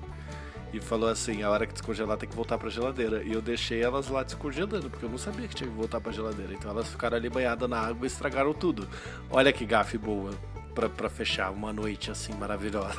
E 0.72 0.80
falou 0.80 1.08
assim, 1.10 1.42
a 1.42 1.50
hora 1.50 1.66
que 1.66 1.72
descongelar 1.74 2.16
tem 2.16 2.28
que 2.28 2.34
voltar 2.34 2.56
pra 2.56 2.70
geladeira. 2.70 3.22
E 3.22 3.32
eu 3.32 3.42
deixei 3.42 3.82
elas 3.82 4.08
lá 4.08 4.22
descongelando, 4.22 4.88
porque 4.88 5.04
eu 5.04 5.10
não 5.10 5.18
sabia 5.18 5.46
que 5.46 5.54
tinha 5.54 5.68
que 5.68 5.76
voltar 5.76 6.00
pra 6.00 6.10
geladeira. 6.12 6.54
Então 6.54 6.70
elas 6.70 6.88
ficaram 6.88 7.16
ali 7.16 7.28
banhadas 7.28 7.68
na 7.68 7.78
água 7.78 8.04
e 8.04 8.06
estragaram 8.06 8.54
tudo. 8.54 8.88
Olha 9.30 9.52
que 9.52 9.66
gafe 9.66 9.98
boa 9.98 10.30
pra, 10.74 10.88
pra 10.88 11.10
fechar 11.10 11.50
uma 11.50 11.72
noite 11.74 12.10
assim 12.10 12.32
maravilhosa. 12.34 12.96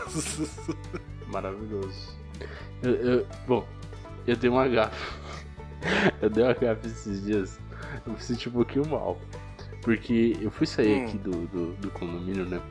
Maravilhoso. 1.28 2.16
Eu, 2.84 2.92
eu- 2.92 3.28
bom, 3.48 3.68
eu 4.28 4.36
dei 4.36 4.50
uma 4.50 4.68
gafe. 4.68 5.14
eu 6.22 6.30
dei 6.30 6.44
uma 6.44 6.54
gafe 6.54 6.88
esses 6.88 7.24
dias. 7.24 7.60
Eu 8.06 8.14
me 8.14 8.22
senti 8.22 8.50
um 8.50 8.52
pouquinho 8.52 8.88
mal. 8.88 9.20
Porque 9.82 10.38
eu 10.40 10.52
fui 10.52 10.66
sair 10.68 11.02
Hum. 11.02 11.06
aqui 11.06 11.18
do, 11.18 11.32
do, 11.48 11.74
do 11.74 11.90
condomínio, 11.92 12.46
né? 12.46 12.62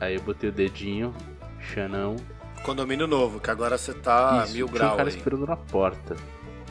Aí 0.00 0.16
eu 0.16 0.22
botei 0.22 0.50
o 0.50 0.52
dedinho, 0.52 1.14
Xanão. 1.60 2.16
Condomínio 2.62 3.06
novo, 3.06 3.40
que 3.40 3.50
agora 3.50 3.76
você 3.78 3.92
tá 3.94 4.42
Isso, 4.44 4.54
mil 4.54 4.66
tinha 4.66 4.76
um 4.76 4.78
graus 4.78 4.96
cara 4.96 5.08
aí. 5.08 5.16
esperando 5.16 5.46
na 5.46 5.56
porta. 5.56 6.16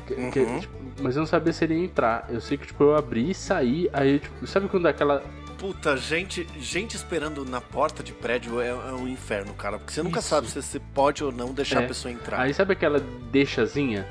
Que- 0.06 0.16
que, 0.32 0.40
Uhum. 0.40 0.60
tipo, 0.60 0.74
mas 1.02 1.16
eu 1.16 1.22
não 1.22 1.28
sabia 1.28 1.52
se 1.52 1.64
ele 1.66 1.76
ia 1.76 1.84
entrar. 1.86 2.26
Eu 2.30 2.40
sei 2.40 2.58
que 2.58 2.66
tipo, 2.68 2.84
eu 2.84 2.96
abri 2.96 3.32
e 3.32 3.34
saí. 3.34 3.90
Aí, 3.92 4.20
tipo, 4.20 4.46
sabe 4.48 4.68
quando 4.70 4.86
aquela. 4.86 5.22
Puta, 5.58 5.98
gente, 5.98 6.48
gente 6.60 6.96
esperando 6.96 7.44
na 7.44 7.60
porta 7.60 8.04
de 8.04 8.14
prédio 8.14 8.62
é, 8.62 8.70
é 8.70 8.74
um 8.94 9.08
inferno, 9.08 9.54
cara. 9.56 9.80
Porque 9.80 9.92
você 9.92 10.04
nunca 10.04 10.20
Isso. 10.20 10.30
sabe 10.30 10.48
se 10.48 10.62
você 10.62 10.80
pode 10.80 11.24
ou 11.24 11.32
não 11.32 11.52
deixar 11.52 11.82
É. 11.82 11.86
a 11.86 11.88
pessoa 11.88 12.12
entrar. 12.12 12.42
Aí 12.42 12.54
sabe 12.54 12.74
aquela 12.74 13.00
deixazinha? 13.32 14.06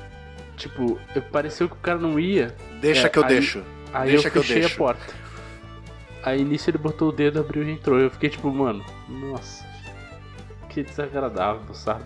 Tipo, 0.57 0.99
eu- 1.15 1.21
pareceu 1.21 1.67
que 1.69 1.75
o 1.75 1.79
cara 1.79 1.97
não 1.97 2.19
ia. 2.19 2.53
Deixa 2.81 3.07
É, 3.07 3.09
que 3.09 3.17
eu 3.17 3.23
aí- 3.23 3.29
deixo. 3.29 3.63
Aí 3.93 4.11
Deixa 4.11 4.27
eu 4.27 4.31
que 4.31 4.37
eu 4.37 4.41
fechei 4.43 4.57
a 4.57 4.59
deixo. 4.61 4.77
porta. 4.77 5.01
Aí 6.23 6.43
nisso 6.43 6.69
ele 6.69 6.77
botou 6.77 7.09
o 7.09 7.11
dedo, 7.11 7.39
abriu 7.39 7.63
e 7.63 7.71
entrou. 7.71 7.97
Eu 7.97 8.09
fiquei 8.11 8.29
tipo, 8.29 8.51
mano, 8.51 8.83
nossa, 9.07 9.63
desagradável, 10.83 11.73
sabe? 11.73 12.03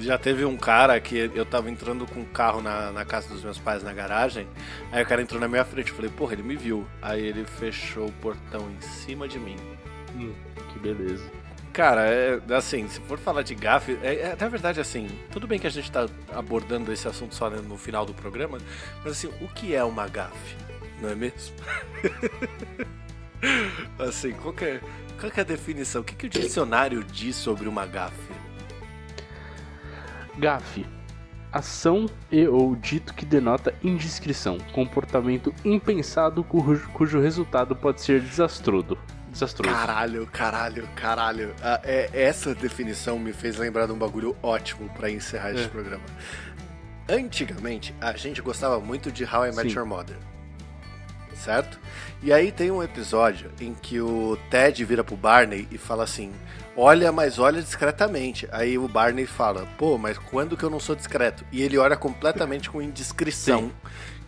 Já 0.00 0.16
teve 0.16 0.44
um 0.44 0.56
cara 0.56 0.98
que 1.00 1.30
eu 1.34 1.44
tava 1.44 1.68
entrando 1.68 2.06
com 2.06 2.20
o 2.20 2.26
carro 2.26 2.62
na, 2.62 2.92
na 2.92 3.04
casa 3.04 3.28
dos 3.28 3.42
meus 3.42 3.58
pais 3.58 3.82
na 3.82 3.92
garagem. 3.92 4.46
Aí 4.92 5.02
o 5.02 5.06
cara 5.06 5.20
entrou 5.20 5.40
na 5.40 5.48
minha 5.48 5.64
frente. 5.64 5.90
Eu 5.90 5.96
falei, 5.96 6.10
porra, 6.10 6.34
ele 6.34 6.42
me 6.42 6.56
viu. 6.56 6.86
Aí 7.02 7.26
ele 7.26 7.44
fechou 7.44 8.06
o 8.06 8.12
portão 8.12 8.70
em 8.70 8.80
cima 8.80 9.26
de 9.26 9.40
mim. 9.40 9.56
Hum, 10.14 10.32
que 10.72 10.78
beleza. 10.78 11.28
Cara, 11.72 12.06
é, 12.06 12.40
assim, 12.54 12.88
se 12.88 13.00
for 13.00 13.18
falar 13.18 13.42
de 13.42 13.54
gafe, 13.54 13.98
é, 14.02 14.14
é, 14.14 14.36
na 14.38 14.48
verdade, 14.48 14.80
assim, 14.80 15.08
tudo 15.30 15.46
bem 15.46 15.58
que 15.58 15.66
a 15.66 15.70
gente 15.70 15.90
tá 15.90 16.08
abordando 16.32 16.92
esse 16.92 17.06
assunto 17.06 17.34
só 17.34 17.50
no 17.50 17.76
final 17.76 18.04
do 18.04 18.14
programa, 18.14 18.58
mas 19.04 19.12
assim, 19.12 19.28
o 19.40 19.48
que 19.48 19.74
é 19.74 19.84
uma 19.84 20.08
gafe? 20.08 20.56
Não 21.00 21.08
é 21.08 21.14
mesmo? 21.14 21.54
assim, 23.98 24.32
qual 24.32 24.54
é, 24.60 24.80
qual 25.18 25.32
é 25.34 25.40
a 25.40 25.44
definição? 25.44 26.02
O 26.02 26.04
que, 26.04 26.14
que 26.14 26.26
o 26.26 26.28
dicionário 26.28 27.02
diz 27.04 27.36
sobre 27.36 27.68
uma 27.68 27.86
gafe? 27.86 28.32
Gafe. 30.38 30.86
Ação 31.50 32.06
e 32.30 32.46
ou 32.46 32.76
dito 32.76 33.14
que 33.14 33.24
denota 33.24 33.74
indiscrição, 33.82 34.58
comportamento 34.72 35.52
impensado 35.64 36.44
cujo, 36.44 36.86
cujo 36.90 37.20
resultado 37.20 37.74
pode 37.74 38.02
ser 38.02 38.20
desastroso. 38.20 38.98
Desastroso. 39.30 39.74
Caralho, 39.74 40.26
caralho, 40.26 40.88
caralho. 40.94 41.54
Ah, 41.62 41.80
é, 41.84 42.10
essa 42.12 42.54
definição 42.54 43.18
me 43.18 43.32
fez 43.32 43.56
lembrar 43.56 43.86
de 43.86 43.92
um 43.92 43.98
bagulho 43.98 44.36
ótimo 44.42 44.88
para 44.90 45.10
encerrar 45.10 45.50
é. 45.50 45.54
esse 45.54 45.68
programa. 45.68 46.04
Antigamente, 47.08 47.94
a 48.00 48.12
gente 48.12 48.42
gostava 48.42 48.78
muito 48.78 49.10
de 49.10 49.24
How 49.24 49.46
I 49.46 49.56
Met 49.56 49.70
Sim. 49.70 49.78
Your 49.78 49.86
Mother. 49.86 50.16
Certo? 51.38 51.78
E 52.22 52.32
aí 52.32 52.50
tem 52.50 52.70
um 52.70 52.82
episódio 52.82 53.50
em 53.60 53.72
que 53.72 54.00
o 54.00 54.36
Ted 54.50 54.84
vira 54.84 55.04
pro 55.04 55.16
Barney 55.16 55.68
e 55.70 55.78
fala 55.78 56.04
assim: 56.04 56.32
Olha, 56.76 57.12
mas 57.12 57.38
olha 57.38 57.62
discretamente. 57.62 58.48
Aí 58.50 58.76
o 58.76 58.88
Barney 58.88 59.24
fala: 59.24 59.66
Pô, 59.78 59.96
mas 59.96 60.18
quando 60.18 60.56
que 60.56 60.64
eu 60.64 60.70
não 60.70 60.80
sou 60.80 60.96
discreto? 60.96 61.44
E 61.52 61.62
ele 61.62 61.78
olha 61.78 61.96
completamente 61.96 62.68
com 62.68 62.82
indiscrição, 62.82 63.60
Sim. 63.60 63.72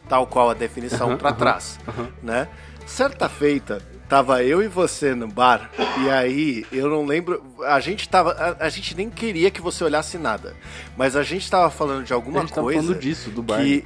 tal 0.08 0.26
qual 0.26 0.50
a 0.50 0.54
definição 0.54 1.16
para 1.18 1.32
trás, 1.32 1.78
né? 2.22 2.48
Certa 2.86 3.28
feita, 3.28 3.80
Tava 4.10 4.42
eu 4.42 4.60
e 4.60 4.66
você 4.66 5.14
no 5.14 5.28
bar, 5.28 5.70
e 6.02 6.10
aí 6.10 6.66
eu 6.72 6.90
não 6.90 7.06
lembro. 7.06 7.40
A 7.64 7.78
gente 7.78 8.08
tava. 8.08 8.32
A, 8.32 8.66
a, 8.66 8.68
gente 8.68 8.96
nem 8.96 9.08
queria 9.08 9.52
que 9.52 9.60
você 9.60 9.84
olhasse 9.84 10.18
nada. 10.18 10.56
Mas 10.96 11.14
a 11.14 11.22
gente 11.22 11.48
tava 11.48 11.70
falando 11.70 12.04
de 12.04 12.12
alguma 12.12 12.40
a 12.40 12.42
gente 12.42 12.52
coisa. 12.52 12.80
Tava 12.80 12.88
falando 12.88 13.00
disso, 13.00 13.30
do 13.30 13.40
bar. 13.40 13.62
Que 13.62 13.84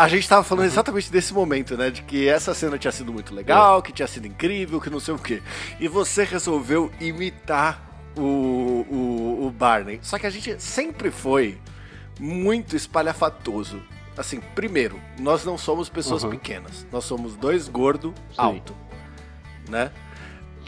a 0.00 0.08
gente 0.08 0.26
tava 0.26 0.42
falando 0.42 0.64
uhum. 0.64 0.70
exatamente 0.70 1.12
desse 1.12 1.34
momento, 1.34 1.76
né? 1.76 1.90
De 1.90 2.02
que 2.02 2.26
essa 2.26 2.54
cena 2.54 2.78
tinha 2.78 2.90
sido 2.90 3.12
muito 3.12 3.34
legal, 3.34 3.78
é. 3.78 3.82
que 3.82 3.92
tinha 3.92 4.08
sido 4.08 4.26
incrível, 4.26 4.80
que 4.80 4.88
não 4.88 4.98
sei 4.98 5.12
o 5.12 5.18
quê. 5.18 5.42
E 5.78 5.88
você 5.88 6.24
resolveu 6.24 6.90
imitar 6.98 7.86
o, 8.16 8.22
o, 8.22 9.46
o 9.46 9.50
Barney. 9.50 10.00
Só 10.02 10.18
que 10.18 10.26
a 10.26 10.30
gente 10.30 10.60
sempre 10.60 11.10
foi 11.10 11.58
muito 12.18 12.74
espalhafatoso. 12.74 13.82
Assim, 14.16 14.40
primeiro, 14.54 14.98
nós 15.18 15.44
não 15.44 15.58
somos 15.58 15.90
pessoas 15.90 16.24
uhum. 16.24 16.30
pequenas. 16.30 16.86
Nós 16.90 17.04
somos 17.04 17.36
dois 17.36 17.68
gordo 17.68 18.14
alto, 18.38 18.74
né? 19.68 19.92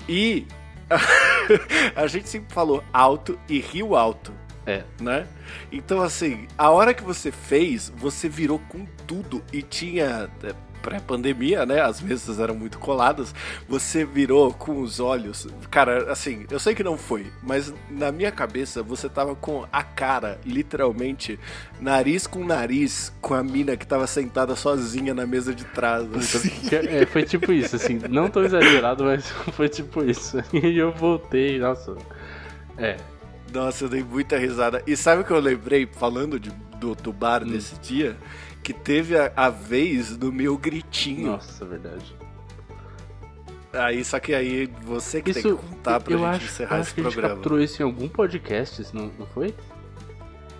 E 0.06 0.46
a 1.96 2.06
gente 2.06 2.28
sempre 2.28 2.52
falou 2.52 2.84
alto 2.92 3.38
e 3.48 3.58
rio 3.60 3.96
alto. 3.96 4.32
É. 4.66 4.84
Né? 5.00 5.26
Então, 5.70 6.00
assim, 6.00 6.46
a 6.56 6.70
hora 6.70 6.94
que 6.94 7.02
você 7.02 7.32
fez, 7.32 7.92
você 7.96 8.28
virou 8.28 8.58
com 8.68 8.86
tudo 9.06 9.42
e 9.52 9.62
tinha 9.62 10.30
é, 10.42 10.54
pré-pandemia, 10.82 11.64
né? 11.64 11.80
As 11.80 12.00
mesas 12.00 12.40
eram 12.40 12.54
muito 12.54 12.78
coladas. 12.78 13.34
Você 13.68 14.04
virou 14.04 14.52
com 14.52 14.80
os 14.80 15.00
olhos. 15.00 15.46
Cara, 15.70 16.10
assim, 16.10 16.44
eu 16.50 16.58
sei 16.58 16.74
que 16.74 16.82
não 16.82 16.98
foi, 16.98 17.26
mas 17.42 17.72
na 17.88 18.10
minha 18.10 18.32
cabeça 18.32 18.82
você 18.82 19.08
tava 19.08 19.34
com 19.34 19.64
a 19.72 19.82
cara, 19.82 20.38
literalmente, 20.44 21.38
nariz 21.80 22.26
com 22.26 22.44
nariz, 22.44 23.12
com 23.20 23.34
a 23.34 23.42
mina 23.42 23.76
que 23.76 23.86
tava 23.86 24.06
sentada 24.06 24.56
sozinha 24.56 25.14
na 25.14 25.24
mesa 25.24 25.54
de 25.54 25.64
trás. 25.64 26.06
Assim. 26.14 26.50
É, 26.72 27.06
foi 27.06 27.22
tipo 27.22 27.52
isso, 27.52 27.76
assim. 27.76 28.00
Não 28.08 28.28
tão 28.28 28.44
exagerado, 28.44 29.04
mas 29.04 29.30
foi 29.54 29.68
tipo 29.68 30.04
isso. 30.04 30.38
E 30.52 30.76
eu 30.76 30.92
voltei, 30.92 31.58
nossa. 31.58 31.96
É. 32.76 32.96
Nossa, 33.52 33.84
eu 33.84 33.88
dei 33.88 34.02
muita 34.02 34.38
risada. 34.38 34.82
E 34.86 34.96
sabe 34.96 35.22
o 35.22 35.24
que 35.24 35.30
eu 35.30 35.40
lembrei, 35.40 35.86
falando 35.86 36.40
de, 36.40 36.50
do, 36.78 36.94
do 36.94 37.12
bar 37.12 37.42
hum. 37.42 37.48
desse 37.48 37.78
dia? 37.80 38.16
que 38.62 38.72
teve 38.72 39.18
a, 39.18 39.32
a 39.36 39.50
vez 39.50 40.16
do 40.16 40.32
meu 40.32 40.56
gritinho. 40.56 41.32
Nossa, 41.32 41.64
verdade. 41.64 42.16
Aí, 43.72 44.04
só 44.04 44.20
que 44.20 44.34
aí 44.34 44.70
você 44.82 45.22
que 45.22 45.30
isso, 45.30 45.42
tem 45.42 45.56
que 45.56 45.62
contar 45.62 45.98
pra 46.00 46.16
gente 46.16 46.26
acho, 46.26 46.44
encerrar 46.44 46.80
esse 46.80 46.94
programa. 46.94 47.18
A 47.18 47.22
gente 47.22 47.34
capturou 47.34 47.60
isso 47.60 47.82
em 47.82 47.84
algum 47.84 48.08
podcast, 48.08 48.86
não, 48.94 49.10
não 49.18 49.26
foi? 49.26 49.54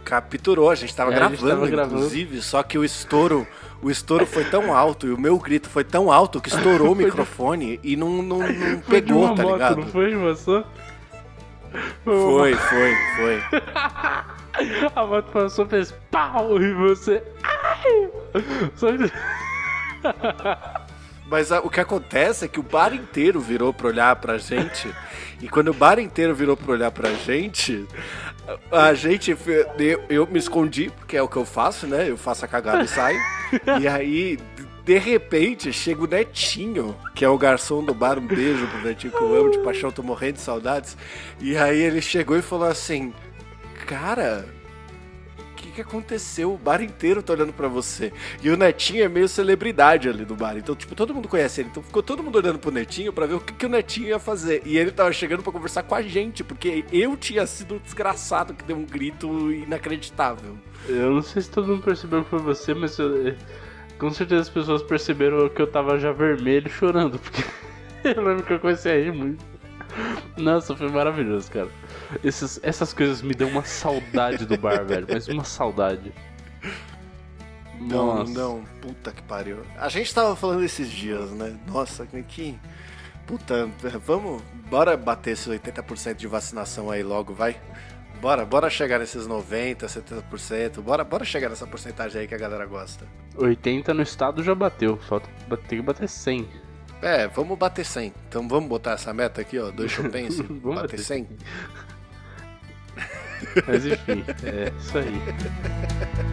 Capturou, 0.03 0.71
a 0.71 0.75
gente 0.75 0.97
tava, 0.97 1.13
é, 1.13 1.15
gravando, 1.15 1.37
gente 1.37 1.49
tava 1.49 1.67
inclusive, 1.67 2.25
gravando. 2.25 2.43
só 2.43 2.63
que 2.63 2.79
o 2.79 2.85
estouro, 2.85 3.47
o 3.83 3.91
estouro 3.91 4.27
foi 4.27 4.45
tão 4.45 4.75
alto 4.75 5.07
e 5.07 5.13
o 5.13 5.21
meu 5.21 5.39
grito 5.39 5.69
foi 5.69 5.85
tão 5.85 6.11
alto 6.11 6.41
que 6.41 6.49
estourou 6.49 6.93
o 6.93 6.97
microfone 6.97 7.79
e 7.83 7.97
não, 7.97 8.23
não, 8.23 8.39
não 8.39 8.81
pegou, 8.81 9.35
tá 9.35 9.43
moto, 9.43 9.53
ligado? 9.53 9.77
Não 9.77 9.87
foi, 9.89 10.15
moça? 10.17 10.65
Foi, 12.05 12.55
foi, 12.55 12.95
foi. 13.17 13.43
A 14.95 15.07
moto 15.07 15.33
passou, 15.33 15.67
fez 15.67 15.93
pau 16.11 16.61
e 16.61 16.75
você. 16.75 17.23
Ai! 17.43 18.11
Só 18.77 18.89
Mas 21.27 21.51
a, 21.51 21.61
o 21.61 21.71
que 21.71 21.81
acontece 21.81 22.45
é 22.45 22.49
que 22.49 22.61
o 22.61 22.63
bar 22.63 22.93
inteiro 22.93 23.41
virou 23.41 23.73
pra 23.73 23.89
olhar 23.89 24.15
pra 24.17 24.37
gente. 24.37 24.95
E 25.41 25.49
quando 25.49 25.69
o 25.69 25.75
bar 25.75 25.99
inteiro 25.99 26.35
virou 26.35 26.55
pra 26.55 26.73
olhar 26.73 26.91
pra 26.91 27.15
gente, 27.15 27.87
a, 28.71 28.89
a 28.89 28.95
gente. 28.95 29.31
Eu, 29.31 29.39
eu, 30.11 30.27
me 30.27 30.39
escondi, 30.39 30.93
porque 30.99 31.17
é 31.17 31.23
o 31.23 31.29
que 31.29 31.37
eu 31.37 31.47
faço, 31.47 31.87
né? 31.87 32.11
Eu 32.11 32.19
faço 32.19 32.45
a 32.45 32.49
cagada 32.49 32.85
e 32.85 32.89
saio. 32.89 33.19
E 33.81 33.87
aí, 33.87 34.39
de 34.85 34.99
repente, 34.99 35.73
chega 35.73 36.03
o 36.03 36.09
Netinho, 36.09 36.97
que 37.14 37.25
é 37.25 37.29
o 37.29 37.38
garçom 37.38 37.85
do 37.85 37.95
bar. 37.95 38.18
Um 38.18 38.27
beijo 38.27 38.66
pro 38.66 38.83
Netinho 38.83 39.12
que 39.12 39.21
eu 39.21 39.35
amo 39.37 39.51
de 39.51 39.59
paixão, 39.59 39.92
tô 39.92 40.03
morrendo 40.03 40.35
de 40.35 40.40
saudades. 40.40 40.97
E 41.40 41.57
aí 41.57 41.81
ele 41.81 42.03
chegou 42.03 42.37
e 42.37 42.42
falou 42.42 42.66
assim: 42.66 43.14
Cara, 43.87 44.45
o 45.38 45.55
que, 45.55 45.81
aconteceu? 45.81 46.53
O 46.53 46.59
bar 46.59 46.83
inteiro 46.83 47.23
tá 47.23 47.33
olhando 47.33 47.53
para 47.53 47.68
você. 47.68 48.12
E 48.42 48.51
o 48.51 48.57
Netinho 48.57 49.05
é 49.05 49.09
meio 49.09 49.29
celebridade 49.29 50.09
ali 50.09 50.25
do 50.25 50.35
bar. 50.35 50.57
Então, 50.57 50.75
tipo, 50.75 50.97
todo 50.97 51.14
mundo 51.14 51.29
conhece 51.29 51.61
ele. 51.61 51.68
Então 51.71 51.83
ficou 51.83 52.03
todo 52.03 52.21
mundo 52.21 52.35
olhando 52.35 52.59
pro 52.59 52.73
Netinho 52.73 53.12
para 53.12 53.27
ver 53.27 53.35
o 53.35 53.40
que, 53.40 53.53
que 53.53 53.66
o 53.66 53.68
Netinho 53.68 54.09
ia 54.09 54.18
fazer. 54.18 54.62
E 54.66 54.77
ele 54.77 54.90
tava 54.90 55.12
chegando 55.12 55.45
para 55.45 55.53
conversar 55.53 55.85
com 55.85 55.95
a 55.95 56.03
gente, 56.03 56.42
porque 56.42 56.85
eu 56.92 57.16
tinha 57.16 57.47
sido 57.47 57.77
o 57.77 57.79
desgraçado 57.79 58.53
que 58.53 58.64
deu 58.64 58.77
um 58.77 58.85
grito 58.85 59.53
inacreditável. 59.53 60.59
Eu 60.88 61.12
não 61.12 61.23
sei 61.23 61.40
se 61.40 61.51
todo 61.51 61.68
mundo 61.68 61.85
percebeu 61.85 62.25
que 62.25 62.31
foi 62.31 62.40
você, 62.40 62.75
mas 62.75 62.99
eu 62.99 63.37
com 64.03 64.11
certeza 64.11 64.43
as 64.43 64.49
pessoas 64.49 64.83
perceberam 64.83 65.49
que 65.49 65.62
eu 65.62 65.67
tava 65.69 65.97
já 65.97 66.11
vermelho 66.11 66.69
chorando, 66.75 67.21
porque 67.21 67.45
eu 68.03 68.21
lembro 68.21 68.43
que 68.43 68.53
eu 68.53 68.59
comecei 68.59 68.93
a 69.01 69.05
rir 69.05 69.12
muito. 69.12 69.45
Nossa, 70.37 70.75
foi 70.75 70.88
maravilhoso, 70.88 71.49
cara. 71.49 71.69
Essas, 72.25 72.59
essas 72.65 72.93
coisas 72.93 73.23
me 73.23 73.33
dão 73.33 73.49
uma 73.49 73.62
saudade 73.62 74.45
do 74.45 74.59
bar, 74.59 74.85
velho, 74.85 75.07
mas 75.09 75.29
uma 75.29 75.45
saudade. 75.45 76.12
Não, 77.79 78.17
Nossa. 78.17 78.33
não, 78.33 78.65
puta 78.81 79.12
que 79.12 79.23
pariu. 79.23 79.59
A 79.79 79.88
gente 79.88 80.12
tava 80.12 80.35
falando 80.35 80.65
esses 80.65 80.88
dias, 80.88 81.31
né? 81.31 81.57
Nossa, 81.69 82.05
que. 82.05 82.59
Puta, 83.25 83.71
vamos. 84.05 84.43
Bora 84.69 84.97
bater 84.97 85.33
esses 85.33 85.47
80% 85.47 86.15
de 86.15 86.27
vacinação 86.27 86.91
aí 86.91 87.05
logo, 87.05 87.35
vai? 87.35 87.61
Bora, 88.23 88.47
bora 88.47 88.71
chegar 88.71 89.01
nesses 89.01 89.27
90, 89.27 89.85
70%. 89.85 90.81
Bora, 90.81 91.03
bora 91.03 91.25
chegar 91.25 91.49
nessa 91.49 91.67
porcentagem 91.67 92.21
aí 92.21 92.29
que 92.29 92.35
a 92.37 92.39
galera 92.39 92.65
gosta. 92.65 93.05
80 93.37 93.93
no 93.93 94.01
estado 94.01 94.45
já 94.45 94.55
bateu, 94.55 94.97
falta 94.97 95.29
tem 95.67 95.81
que 95.81 95.85
bater 95.85 96.09
100. 96.09 96.49
É, 97.03 97.27
vamos 97.27 97.59
bater 97.59 97.85
100. 97.85 98.15
Então 98.29 98.47
vamos 98.47 98.69
botar 98.69 98.93
essa 98.93 99.13
meta 99.13 99.41
aqui, 99.41 99.59
ó, 99.59 99.73
dois 99.73 99.91
Chopins, 99.91 100.39
bater, 100.41 100.61
bater 100.61 100.99
100. 101.01 101.29
Mas 103.67 103.87
enfim, 103.87 104.25
é 104.45 104.73
isso 104.79 104.99
aí. 104.99 106.23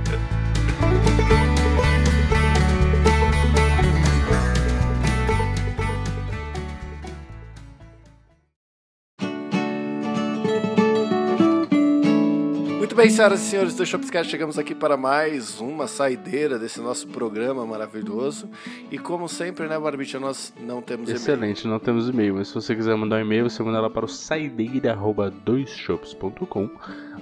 bem, 13.00 13.10
senhoras 13.10 13.40
e 13.40 13.46
senhores 13.46 13.74
do 13.76 13.86
Shopscast, 13.86 14.30
chegamos 14.30 14.60
aqui 14.60 14.76
para 14.76 14.98
mais 14.98 15.62
uma 15.62 15.88
saideira 15.88 16.60
desse 16.60 16.82
nosso 16.82 17.08
programa 17.08 17.66
maravilhoso. 17.66 18.50
E 18.92 18.98
como 18.98 19.30
sempre, 19.30 19.70
né, 19.70 19.80
Barbicha, 19.80 20.20
nós 20.20 20.54
não 20.60 20.82
temos 20.82 21.08
e-mail. 21.08 21.22
Excelente, 21.22 21.66
não 21.66 21.80
temos 21.80 22.10
e-mail, 22.10 22.36
mas 22.36 22.50
se 22.50 22.56
você 22.56 22.76
quiser 22.76 22.98
mandar 22.98 23.16
um 23.16 23.22
e-mail, 23.22 23.50
você 23.50 23.64
manda 23.64 23.80
lá 23.80 23.90
para 23.90 24.04
o 24.04 24.08
saideira.doisshops.com, 24.10 26.70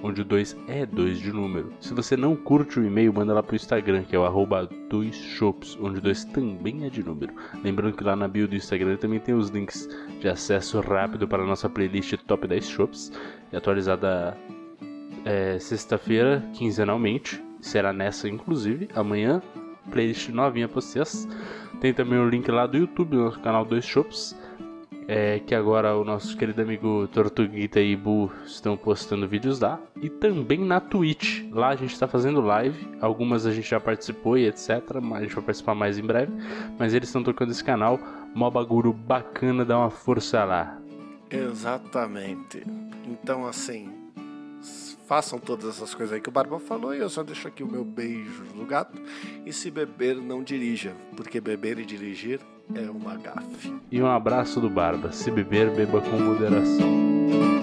onde 0.02 0.22
o 0.22 0.26
2 0.26 0.58
é 0.68 0.84
2 0.84 1.20
de 1.20 1.32
número. 1.32 1.72
Se 1.80 1.94
você 1.94 2.18
não 2.18 2.36
curte 2.36 2.80
o 2.80 2.84
e-mail, 2.84 3.14
manda 3.14 3.32
lá 3.32 3.44
para 3.44 3.54
o 3.54 3.56
Instagram, 3.56 4.02
que 4.02 4.16
é 4.16 4.20
o 4.20 4.26
arroba 4.26 4.68
doisshops, 4.90 5.78
onde 5.80 6.00
o 6.00 6.02
2 6.02 6.26
também 6.26 6.88
é 6.88 6.90
de 6.90 7.04
número. 7.04 7.36
Lembrando 7.64 7.96
que 7.96 8.04
lá 8.04 8.16
na 8.16 8.28
bio 8.28 8.48
do 8.48 8.56
Instagram 8.56 8.98
também 8.98 9.20
tem 9.20 9.36
os 9.36 9.50
links 9.50 9.88
de 10.20 10.28
acesso 10.28 10.80
rápido 10.80 11.28
para 11.28 11.44
a 11.44 11.46
nossa 11.46 11.70
playlist 11.70 12.16
Top 12.26 12.48
10 12.48 12.68
Shops, 12.68 13.12
atualizada 13.54 14.36
é, 15.26 15.60
sexta-feira, 15.60 16.44
quinzenalmente. 16.54 17.44
Será 17.62 17.92
nessa, 17.92 18.30
inclusive. 18.30 18.88
Amanhã, 18.96 19.42
playlist 19.92 20.30
novinha 20.30 20.68
pra 20.68 20.82
vocês. 20.82 21.28
Tem 21.80 21.94
também 21.94 22.20
o 22.20 22.28
link 22.30 22.50
lá 22.50 22.66
do 22.66 22.78
YouTube, 22.78 23.16
no 23.16 23.32
canal 23.40 23.64
Dois 23.66 23.86
Shops. 23.86 24.36
é 25.08 25.40
que 25.40 25.56
agora 25.56 25.96
o 25.96 26.04
nosso 26.04 26.36
querido 26.36 26.62
amigo 26.62 27.08
Tortuguita 27.08 27.80
e 27.80 27.96
Bu 27.96 28.30
estão 28.46 28.76
postando 28.76 29.28
vídeos 29.28 29.60
lá. 29.60 29.80
E 30.02 30.10
também 30.10 30.60
na 30.60 30.80
Twitch. 30.80 31.44
Lá 31.52 31.70
a 31.70 31.76
gente 31.76 31.94
está 31.94 32.08
fazendo 32.08 32.42
live. 32.42 32.88
Algumas 33.00 33.46
a 33.46 33.52
gente 33.52 33.70
já 33.70 33.80
participou 33.80 34.38
e 34.38 34.48
etc. 34.48 34.70
A 35.14 35.22
gente 35.22 35.34
vai 35.34 35.44
participar 35.44 35.76
mais 35.76 35.98
em 35.98 36.04
breve. 36.04 36.32
Mas 36.78 36.94
eles 36.94 37.10
estão 37.10 37.24
tocando 37.24 37.52
esse 37.52 37.64
canal. 37.64 38.00
Mó 38.36 38.50
bagulho 38.50 38.92
bacana, 38.92 39.64
dá 39.64 39.78
uma 39.78 39.90
força 39.90 40.44
lá. 40.44 40.78
Exatamente. 41.30 42.64
Então, 43.06 43.46
assim, 43.46 43.90
façam 45.08 45.40
todas 45.40 45.70
essas 45.76 45.96
coisas 45.96 46.14
aí 46.14 46.22
que 46.22 46.30
o 46.30 46.32
Barba 46.32 46.60
falou 46.60 46.94
e 46.94 47.00
eu 47.00 47.10
só 47.10 47.24
deixo 47.24 47.48
aqui 47.48 47.64
o 47.64 47.68
meu 47.68 47.84
beijo 47.84 48.44
no 48.54 48.66
gato. 48.66 49.02
E 49.46 49.54
se 49.54 49.72
beber, 49.72 50.18
não 50.18 50.44
dirija, 50.44 50.94
porque 51.16 51.40
beber 51.40 51.80
e 51.80 51.86
dirigir 51.86 52.42
é 52.76 52.90
uma 52.90 53.16
gafe. 53.16 53.74
E 53.90 54.02
um 54.02 54.08
abraço 54.08 54.60
do 54.60 54.70
Barba. 54.70 55.12
Se 55.12 55.32
beber, 55.32 55.72
beba 55.72 56.02
com 56.02 56.20
moderação. 56.20 57.57